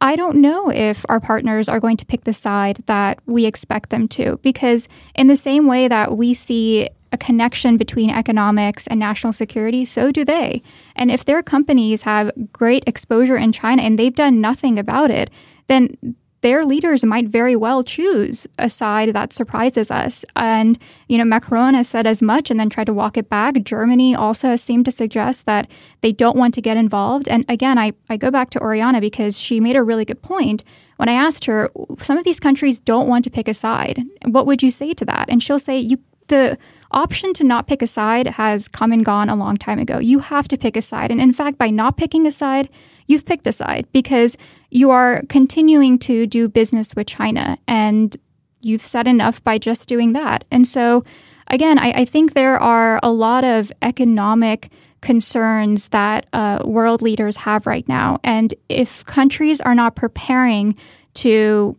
[0.00, 3.90] I don't know if our partners are going to pick the side that we expect
[3.90, 9.00] them to, because in the same way that we see a connection between economics and
[9.00, 10.62] national security, so do they.
[10.96, 15.30] And if their companies have great exposure in China and they've done nothing about it,
[15.68, 15.96] then
[16.42, 20.24] their leaders might very well choose a side that surprises us.
[20.34, 20.78] And,
[21.08, 23.62] you know, Macron has said as much and then tried to walk it back.
[23.62, 25.68] Germany also has seemed to suggest that
[26.02, 27.28] they don't want to get involved.
[27.28, 30.62] And again, I, I go back to Oriana because she made a really good point.
[30.96, 31.70] When I asked her,
[32.00, 34.02] some of these countries don't want to pick a side.
[34.24, 35.26] What would you say to that?
[35.28, 36.58] And she'll say, you the
[36.90, 39.98] option to not pick a side has come and gone a long time ago.
[39.98, 41.10] You have to pick a side.
[41.10, 42.68] And in fact, by not picking a side,
[43.06, 44.36] you've picked a side because
[44.70, 47.58] you are continuing to do business with China.
[47.66, 48.16] And
[48.60, 50.44] you've said enough by just doing that.
[50.50, 51.04] And so,
[51.48, 57.36] again, I, I think there are a lot of economic concerns that uh, world leaders
[57.38, 58.18] have right now.
[58.24, 60.74] And if countries are not preparing
[61.14, 61.76] to,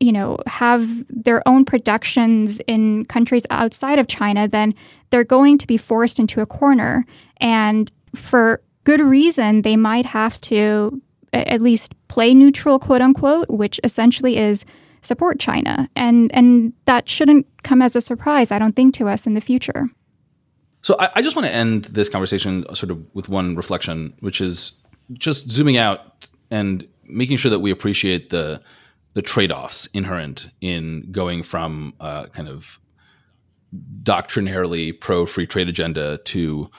[0.00, 4.74] you know, have their own productions in countries outside of China, then
[5.10, 7.04] they're going to be forced into a corner.
[7.36, 11.00] And for good reason, they might have to
[11.32, 14.64] at least play neutral, quote unquote, which essentially is
[15.02, 15.88] support China.
[15.96, 19.40] And, and that shouldn't come as a surprise, I don't think, to us in the
[19.40, 19.86] future.
[20.82, 24.40] So I, I just want to end this conversation sort of with one reflection, which
[24.40, 24.72] is
[25.12, 28.60] just zooming out and making sure that we appreciate the
[29.14, 32.78] the trade offs inherent in going from uh, kind of
[34.04, 36.70] doctrinarily pro free trade agenda to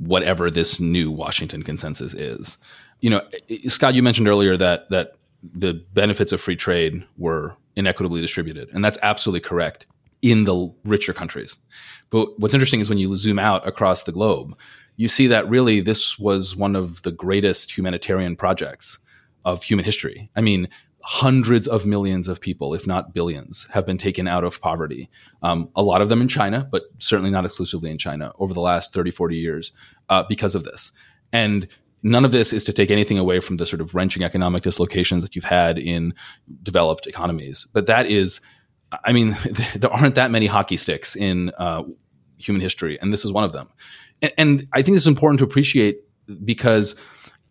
[0.00, 2.58] whatever this new Washington consensus is.
[3.00, 3.22] You know,
[3.68, 5.14] Scott, you mentioned earlier that that
[5.54, 8.68] the benefits of free trade were inequitably distributed.
[8.72, 9.86] And that's absolutely correct
[10.22, 11.56] in the richer countries.
[12.10, 14.56] But what's interesting is when you zoom out across the globe,
[14.96, 18.98] you see that really this was one of the greatest humanitarian projects
[19.44, 20.30] of human history.
[20.36, 20.68] I mean,
[21.02, 25.08] hundreds of millions of people, if not billions, have been taken out of poverty.
[25.42, 28.60] Um, a lot of them in China, but certainly not exclusively in China over the
[28.60, 29.72] last 30, 40 years
[30.08, 30.92] uh, because of this.
[31.32, 31.68] And
[32.02, 35.22] none of this is to take anything away from the sort of wrenching economic dislocations
[35.22, 36.14] that you've had in
[36.62, 37.66] developed economies.
[37.72, 38.40] But that is,
[39.04, 39.36] I mean,
[39.76, 41.82] there aren't that many hockey sticks in uh,
[42.38, 43.70] human history, and this is one of them.
[44.22, 46.00] And, and I think is important to appreciate
[46.44, 46.94] because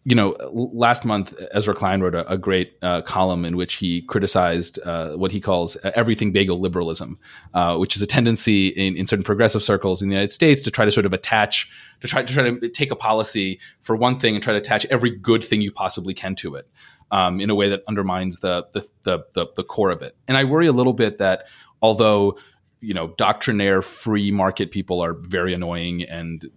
[0.10, 4.02] you know, last month Ezra Klein wrote a, a great uh, column in which he
[4.02, 7.19] criticized uh, what he calls uh, everything bagel liberalism,
[7.53, 10.72] uh, which is a tendency in, in, certain progressive circles in the United States to
[10.72, 11.72] try to sort of attach,
[12.02, 14.84] to try to try to take a policy for one thing and try to attach
[14.88, 16.68] every good thing you possibly can to it.
[17.11, 20.38] Um, in a way that undermines the, the the, the the core of it, and
[20.38, 21.45] I worry a little bit that
[21.81, 22.38] although
[22.82, 26.50] you know doctrinaire free market people are very annoying and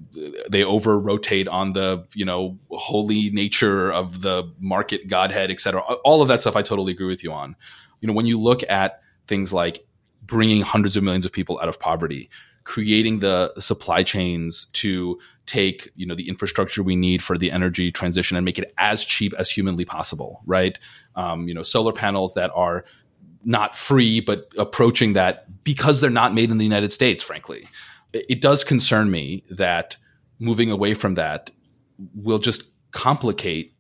[0.49, 6.23] they over rotate on the you know holy nature of the market godhead etc all
[6.23, 7.57] of that stuff i totally agree with you on.
[8.01, 9.87] You know when you look at things like
[10.25, 12.31] bringing hundreds of millions of people out of poverty
[12.65, 17.91] creating the supply chains to take you know the infrastructure we need for the energy
[17.91, 20.79] transition and make it as cheap as humanly possible right?
[21.17, 22.85] Um, you know solar panels that are
[23.45, 27.67] not free, but approaching that because they're not made in the United States, frankly.
[28.13, 29.97] It does concern me that
[30.39, 31.51] moving away from that
[32.15, 33.75] will just complicate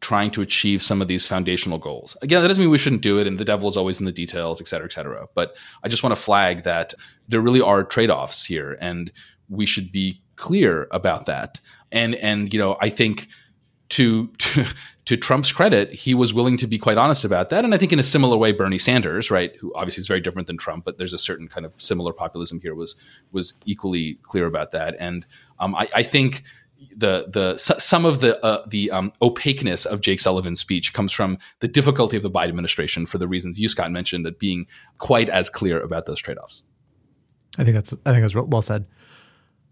[0.00, 2.16] trying to achieve some of these foundational goals.
[2.22, 4.12] Again, that doesn't mean we shouldn't do it, and the devil is always in the
[4.12, 5.26] details, et cetera, et cetera.
[5.34, 6.92] But I just want to flag that
[7.28, 9.12] there really are trade offs here, and
[9.48, 11.60] we should be clear about that.
[11.92, 13.28] And and you know, I think
[13.90, 14.66] to, to
[15.04, 17.64] to Trump's credit, he was willing to be quite honest about that.
[17.64, 20.46] And I think in a similar way, Bernie Sanders, right, who obviously is very different
[20.46, 22.94] than Trump, but there's a certain kind of similar populism here, was
[23.32, 24.94] was equally clear about that.
[25.00, 25.26] And
[25.58, 26.44] um, I, I, think
[26.96, 31.38] the the some of the uh, the um, opaqueness of Jake Sullivan's speech comes from
[31.58, 34.66] the difficulty of the Biden administration for the reasons you Scott mentioned, that being
[34.98, 36.62] quite as clear about those trade offs.
[37.58, 38.86] I think that's I think that's well said.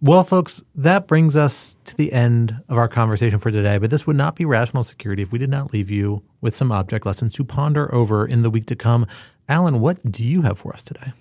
[0.02, 3.76] Well, folks, that brings us to the end of our conversation for today.
[3.76, 6.72] But this would not be rational security if we did not leave you with some
[6.72, 9.06] object lessons to ponder over in the week to come.
[9.46, 11.12] Alan, what do you have for us today?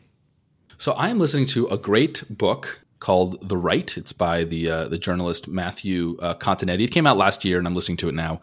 [0.78, 3.98] So I am listening to a great book called The Right.
[3.98, 6.86] It's by the uh, the journalist Matthew uh, Continetti.
[6.86, 8.40] It came out last year, and I'm listening to it now.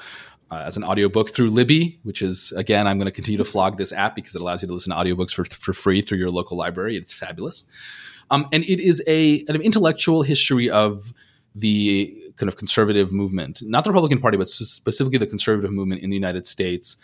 [0.50, 3.78] Uh, as an audiobook through Libby, which is again, I'm going to continue to flog
[3.78, 6.30] this app because it allows you to listen to audiobooks for for free through your
[6.30, 6.96] local library.
[6.98, 7.64] It's fabulous.
[8.30, 11.12] Um, and it is a an intellectual history of
[11.54, 16.10] the kind of conservative movement, not the Republican Party, but specifically the conservative movement in
[16.10, 16.96] the United States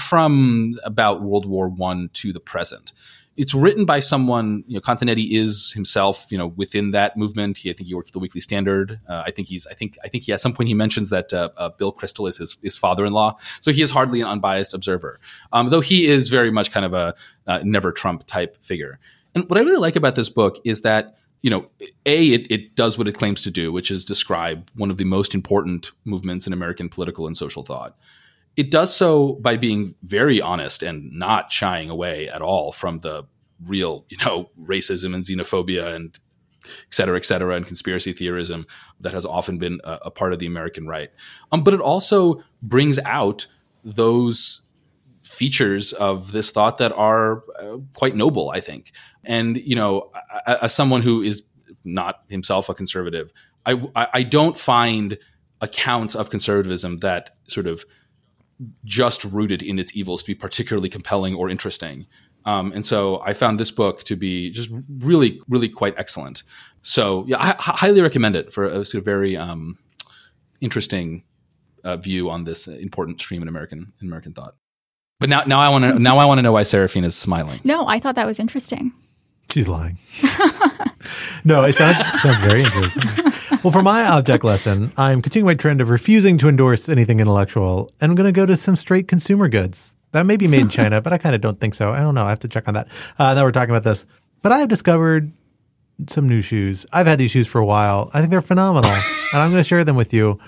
[0.00, 2.92] from about World War One to the present.
[3.36, 7.58] It's written by someone, you know, Continetti is himself, you know, within that movement.
[7.58, 8.98] He, I think he worked for the Weekly Standard.
[9.06, 11.34] Uh, I think he's, I think, I think he at some point he mentions that
[11.34, 13.36] uh, uh, Bill Kristol is his, his father-in-law.
[13.60, 15.20] So he is hardly an unbiased observer,
[15.52, 17.14] um, though he is very much kind of a
[17.46, 18.98] uh, never Trump type figure.
[19.36, 21.68] And what I really like about this book is that, you know,
[22.06, 25.04] A, it, it does what it claims to do, which is describe one of the
[25.04, 27.98] most important movements in American political and social thought.
[28.56, 33.26] It does so by being very honest and not shying away at all from the
[33.66, 36.18] real, you know, racism and xenophobia and
[36.64, 38.66] et cetera, et cetera, and conspiracy theorism
[39.00, 41.10] that has often been a, a part of the American right.
[41.52, 43.48] Um, but it also brings out
[43.84, 44.62] those
[45.26, 48.92] features of this thought that are uh, quite noble, I think.
[49.26, 50.10] And you know,
[50.46, 51.42] as someone who is
[51.84, 53.32] not himself a conservative,
[53.66, 55.18] I, I don't find
[55.60, 57.84] accounts of conservatism that sort of
[58.84, 62.06] just rooted in its evils to be particularly compelling or interesting.
[62.44, 66.44] Um, and so I found this book to be just really, really quite excellent.
[66.82, 69.78] So yeah, I, highly recommend it for a sort of very um,
[70.60, 71.24] interesting
[71.82, 74.54] uh, view on this important stream in American in American thought.
[75.18, 77.60] But now, now I want to now I want to know why Saraphin is smiling.
[77.64, 78.92] No, I thought that was interesting.
[79.50, 79.98] She's lying.
[81.44, 83.32] no, it sounds sounds very interesting.
[83.62, 87.92] Well, for my object lesson, I'm continuing my trend of refusing to endorse anything intellectual,
[88.00, 89.96] and I'm going to go to some straight consumer goods.
[90.12, 91.92] That may be made in China, but I kind of don't think so.
[91.92, 92.24] I don't know.
[92.24, 92.88] I have to check on that.
[93.18, 94.04] Uh, now we're talking about this,
[94.42, 95.32] but I have discovered
[96.08, 96.86] some new shoes.
[96.92, 98.10] I've had these shoes for a while.
[98.14, 100.38] I think they're phenomenal, and I'm going to share them with you.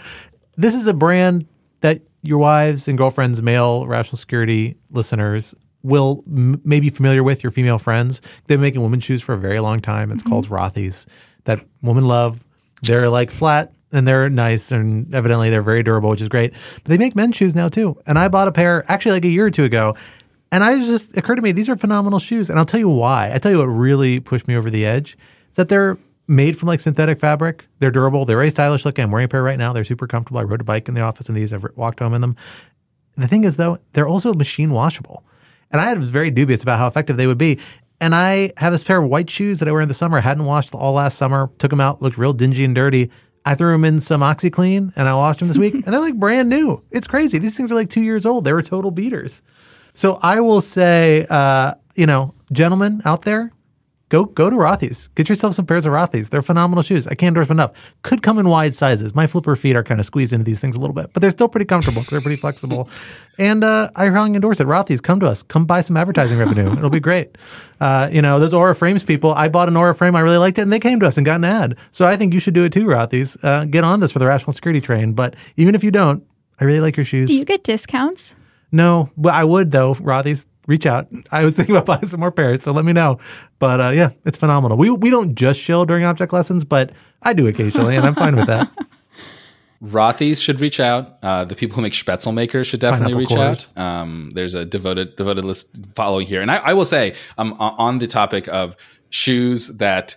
[0.57, 1.47] This is a brand
[1.81, 5.55] that your wives and girlfriends, male rational security listeners,
[5.89, 8.21] will m- maybe familiar with your female friends.
[8.47, 10.13] They've been making women's shoes for a very long time.
[10.13, 10.31] It's mm-hmm.
[10.31, 11.07] called Rothy's
[11.45, 12.45] that women love.
[12.83, 16.53] They're like flat and they're nice and evidently they're very durable, which is great.
[16.75, 18.01] But they make men's shoes now too.
[18.07, 19.95] And I bought a pair actually like a year or two ago.
[20.53, 22.51] And I just occurred to me these are phenomenal shoes.
[22.51, 23.33] And I'll tell you why.
[23.35, 25.17] I tell you what really pushed me over the edge
[25.51, 27.67] is that they're made from like synthetic fabric.
[27.79, 28.27] They're durable.
[28.27, 29.05] They're very stylish looking.
[29.05, 29.73] I'm wearing a pair right now.
[29.73, 30.41] They're super comfortable.
[30.41, 31.53] I rode a bike in the office in these.
[31.53, 32.37] I've walked home in them.
[33.17, 35.25] The thing is though, they're also machine washable.
[35.71, 37.59] And I was very dubious about how effective they would be.
[38.01, 40.19] And I have this pair of white shoes that I wear in the summer.
[40.19, 41.51] I hadn't washed all last summer.
[41.59, 43.11] Took them out, looked real dingy and dirty.
[43.45, 46.17] I threw them in some OxiClean and I washed them this week, and they're like
[46.17, 46.83] brand new.
[46.91, 47.39] It's crazy.
[47.39, 48.45] These things are like two years old.
[48.45, 49.43] They were total beaters.
[49.95, 53.51] So I will say, uh, you know, gentlemen out there,
[54.09, 55.09] go go to Rothy's.
[55.09, 56.29] Get yourself some pairs of Rothy's.
[56.29, 57.07] They're phenomenal shoes.
[57.07, 57.95] I can't endorse them enough.
[58.03, 59.15] Could come in wide sizes.
[59.15, 61.31] My flipper feet are kind of squeezed into these things a little bit, but they're
[61.31, 62.89] still pretty comfortable because they're pretty flexible.
[63.39, 64.67] and uh, I highly endorse it.
[64.67, 65.43] Rothy's, come to us.
[65.43, 66.73] Come buy some advertising revenue.
[66.73, 67.37] It'll be great.
[67.81, 70.17] Uh, you know, those Aura Frames people, I bought an Aura Frame.
[70.17, 71.77] I really liked it, and they came to us and got an ad.
[71.91, 73.37] So I think you should do it too, Rothy's.
[73.43, 75.13] Uh, get on this for the rational security train.
[75.13, 76.25] But even if you don't,
[76.61, 77.29] I really like your shoes.
[77.29, 78.35] Do you get discounts?
[78.73, 79.95] No, but I would though.
[79.95, 81.09] Rothy's, reach out.
[81.33, 83.19] I was thinking about buying some more pairs, so let me know.
[83.59, 84.79] But uh, yeah, it's phenomenal.
[84.79, 86.93] We we don't just chill during object lessons, but
[87.23, 88.71] I do occasionally, and I'm fine with that.
[89.83, 91.19] Rothy's should reach out.
[91.23, 93.79] Uh, the people who make Spätzle makers should definitely reach out.
[93.79, 97.99] Um, there's a devoted devoted list following here, and I, I will say um, on
[97.99, 98.77] the topic of
[99.11, 100.17] shoes that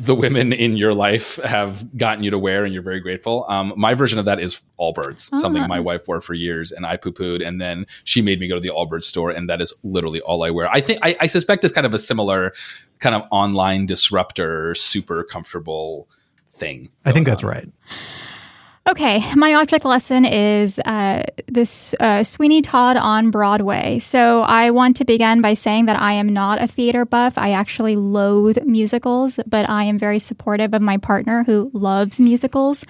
[0.00, 3.44] the women in your life have gotten you to wear and you're very grateful.
[3.48, 5.40] Um, my version of that is Allbirds, uh-huh.
[5.40, 7.46] something my wife wore for years and I poo pooed.
[7.46, 10.42] And then she made me go to the Allbirds store and that is literally all
[10.42, 10.68] I wear.
[10.70, 12.52] I think, I, I suspect it's kind of a similar
[12.98, 16.08] kind of online disruptor, super comfortable
[16.52, 16.90] thing.
[17.04, 17.50] I think that's on.
[17.50, 17.68] right.
[18.88, 23.98] Okay, my object lesson is uh, this uh, Sweeney Todd on Broadway.
[23.98, 27.36] So I want to begin by saying that I am not a theater buff.
[27.36, 32.86] I actually loathe musicals, but I am very supportive of my partner who loves musicals.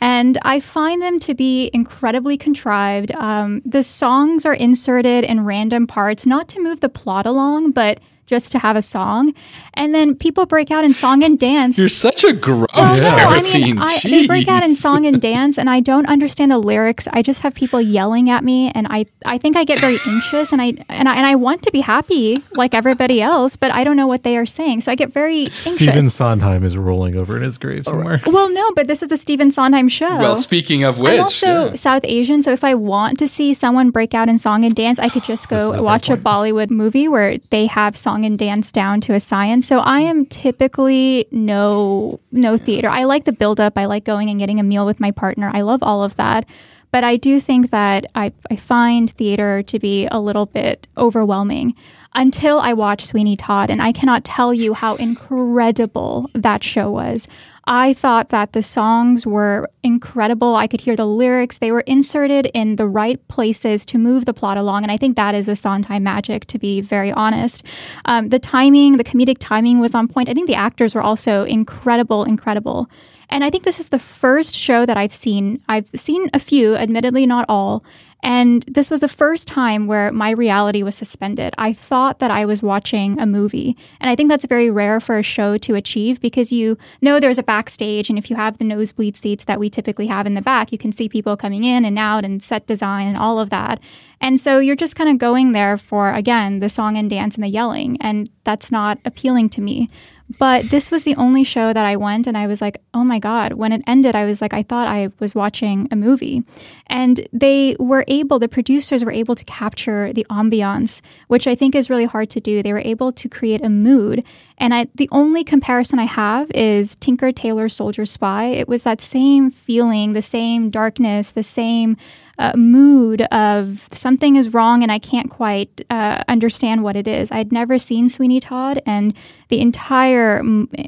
[0.00, 3.10] And I find them to be incredibly contrived.
[3.12, 8.00] Um, the songs are inserted in random parts, not to move the plot along, but
[8.26, 9.34] just to have a song,
[9.74, 11.78] and then people break out in song and dance.
[11.78, 15.20] You're such a gross oh, no, I mean, I, they break out in song and
[15.20, 17.08] dance, and I don't understand the lyrics.
[17.12, 20.52] I just have people yelling at me, and I I think I get very anxious,
[20.52, 23.84] and I and I and I want to be happy like everybody else, but I
[23.84, 25.72] don't know what they are saying, so I get very anxious.
[25.72, 28.20] Stephen Sondheim is rolling over in his grave oh, somewhere.
[28.26, 30.18] Well, no, but this is a Stephen Sondheim show.
[30.18, 31.74] Well, speaking of which, I'm also yeah.
[31.74, 34.98] South Asian, so if I want to see someone break out in song and dance,
[34.98, 38.70] I could just go watch a Bollywood movie where they have song song and dance
[38.72, 39.66] down to a science.
[39.66, 42.88] So I am typically no no theater.
[42.88, 43.78] I like the build up.
[43.78, 45.50] I like going and getting a meal with my partner.
[45.52, 46.44] I love all of that.
[46.90, 51.74] But I do think that I, I find theater to be a little bit overwhelming
[52.14, 53.70] until I watched Sweeney Todd.
[53.70, 57.28] And I cannot tell you how incredible that show was.
[57.64, 60.56] I thought that the songs were incredible.
[60.56, 61.58] I could hear the lyrics.
[61.58, 64.82] They were inserted in the right places to move the plot along.
[64.82, 67.64] And I think that is a Sondheim magic, to be very honest.
[68.04, 70.28] Um, the timing, the comedic timing was on point.
[70.28, 72.88] I think the actors were also incredible, incredible.
[73.30, 75.62] And I think this is the first show that I've seen.
[75.68, 77.84] I've seen a few, admittedly not all,
[78.22, 81.54] and this was the first time where my reality was suspended.
[81.58, 83.76] I thought that I was watching a movie.
[84.00, 87.38] And I think that's very rare for a show to achieve because you know there's
[87.38, 88.08] a backstage.
[88.08, 90.78] And if you have the nosebleed seats that we typically have in the back, you
[90.78, 93.80] can see people coming in and out and set design and all of that.
[94.20, 97.42] And so you're just kind of going there for, again, the song and dance and
[97.42, 97.96] the yelling.
[98.00, 99.90] And that's not appealing to me.
[100.38, 103.18] But this was the only show that I went, and I was like, oh my
[103.18, 103.54] God.
[103.54, 106.42] When it ended, I was like, I thought I was watching a movie.
[106.86, 111.74] And they were able, the producers were able to capture the ambiance, which I think
[111.74, 112.62] is really hard to do.
[112.62, 114.24] They were able to create a mood.
[114.58, 118.46] And I, the only comparison I have is Tinker Tailor Soldier Spy.
[118.46, 121.96] It was that same feeling, the same darkness, the same
[122.38, 127.30] uh, mood of something is wrong and I can't quite uh, understand what it is.
[127.30, 129.14] I'd never seen Sweeney Todd, and
[129.48, 130.42] the entire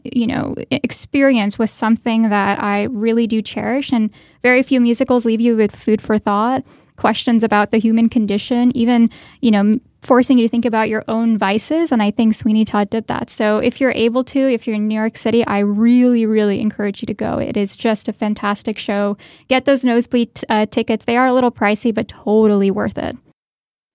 [0.05, 3.93] you know experience was something that I really do cherish.
[3.93, 4.11] And
[4.43, 6.65] very few musicals leave you with food for thought
[6.97, 9.11] questions about the human condition, even,
[9.41, 11.91] you know, forcing you to think about your own vices.
[11.91, 13.31] And I think Sweeney Todd did that.
[13.31, 17.03] So if you're able to, if you're in New York City, I really, really encourage
[17.03, 17.39] you to go.
[17.39, 19.17] It is just a fantastic show.
[19.49, 21.05] Get those nosebleed uh, tickets.
[21.05, 23.17] They are a little pricey, but totally worth it.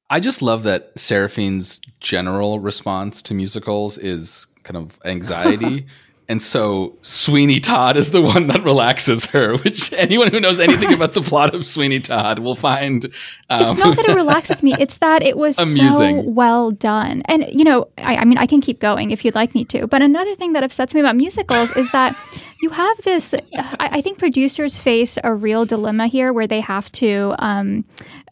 [0.09, 5.85] I just love that Saraphin's general response to musicals is kind of anxiety.
[6.29, 10.93] And so Sweeney Todd is the one that relaxes her, which anyone who knows anything
[10.93, 13.05] about the plot of Sweeney Todd will find.
[13.49, 16.21] Um, it's not that it relaxes me; it's that it was amusing.
[16.21, 17.23] so well done.
[17.25, 19.87] And you know, I, I mean, I can keep going if you'd like me to.
[19.87, 22.15] But another thing that upsets me about musicals is that
[22.61, 23.33] you have this.
[23.33, 27.85] I, I, think producers face a real dilemma here, where they have to, um,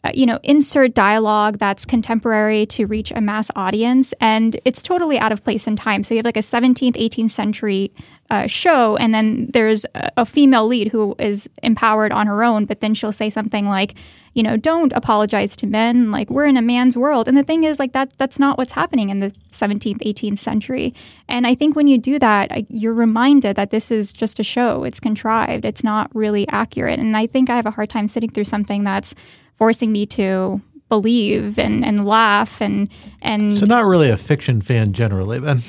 [0.04, 5.18] uh, you know, insert dialogue that's contemporary to reach a mass audience, and it's totally
[5.18, 6.02] out of place in time.
[6.02, 7.92] So you have like a 17th, 18th century
[8.30, 12.64] uh, show, and then there's a, a female lead who is empowered on her own,
[12.64, 13.94] but then she'll say something like,
[14.34, 16.12] you know, don't apologize to men.
[16.12, 17.26] Like we're in a man's world.
[17.26, 20.94] And the thing is, like that that's not what's happening in the 17th, 18th century.
[21.28, 24.84] And I think when you do that, you're reminded that this is just a show.
[24.84, 25.64] It's contrived.
[25.64, 27.00] It's not really accurate.
[27.00, 29.12] And I think I have a hard time sitting through something that's
[29.58, 32.88] forcing me to believe and, and laugh and
[33.20, 35.60] and so not really a fiction fan generally then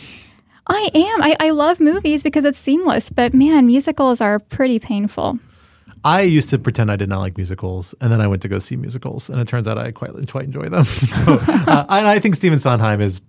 [0.69, 1.23] I am.
[1.23, 5.39] I, I love movies because it's seamless, but man, musicals are pretty painful.
[6.03, 8.59] I used to pretend I did not like musicals, and then I went to go
[8.59, 10.83] see musicals, and it turns out I quite quite enjoy them.
[10.85, 13.19] so, uh, and I think Stephen Sondheim is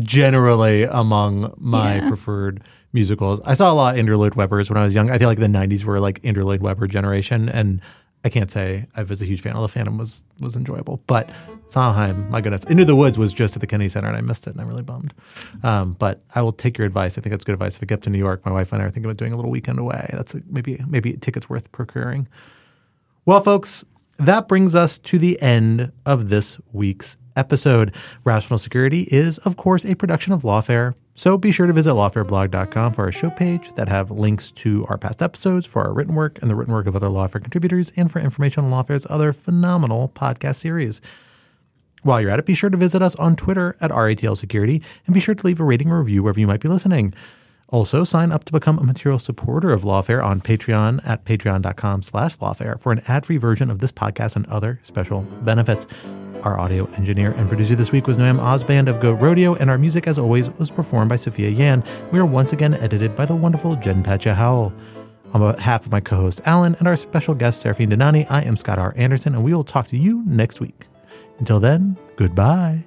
[0.00, 2.08] generally among my yeah.
[2.08, 2.62] preferred
[2.92, 3.40] musicals.
[3.44, 5.10] I saw a lot of Andrew Lloyd Webber's when I was young.
[5.10, 7.80] I feel like the '90s were like Andrew Lloyd Webber generation, and
[8.26, 9.54] I can't say I was a huge fan.
[9.54, 11.32] the Phantom was was enjoyable, but
[11.68, 14.48] Sondheim, my goodness, Into the Woods was just at the Kennedy Center, and I missed
[14.48, 15.14] it, and I'm really bummed.
[15.62, 17.16] Um, but I will take your advice.
[17.16, 17.76] I think that's good advice.
[17.76, 19.32] If I get up to New York, my wife and I are thinking about doing
[19.32, 20.10] a little weekend away.
[20.12, 22.26] That's a, maybe maybe tickets worth procuring.
[23.26, 23.84] Well, folks,
[24.18, 27.94] that brings us to the end of this week's episode.
[28.24, 30.94] Rational Security is, of course, a production of Lawfare.
[31.14, 34.98] So be sure to visit lawfareblog.com for our show page that have links to our
[34.98, 38.10] past episodes, for our written work and the written work of other Lawfare contributors, and
[38.10, 41.00] for information on Lawfare's other phenomenal podcast series.
[42.02, 45.14] While you're at it, be sure to visit us on Twitter at RATL Security and
[45.14, 47.14] be sure to leave a rating or review wherever you might be listening.
[47.68, 52.36] Also, sign up to become a material supporter of Lawfare on Patreon at patreon.com slash
[52.36, 55.86] lawfare for an ad-free version of this podcast and other special benefits.
[56.42, 59.78] Our audio engineer and producer this week was Noam Osband of Goat Rodeo, and our
[59.78, 61.82] music, as always, was performed by Sophia Yan.
[62.12, 64.72] We are once again edited by the wonderful Jen Howell.
[65.32, 68.78] On behalf of my co-host Alan and our special guest Saraphin Dhanani, I am Scott
[68.78, 68.94] R.
[68.96, 70.86] Anderson, and we will talk to you next week.
[71.38, 72.84] Until then, goodbye.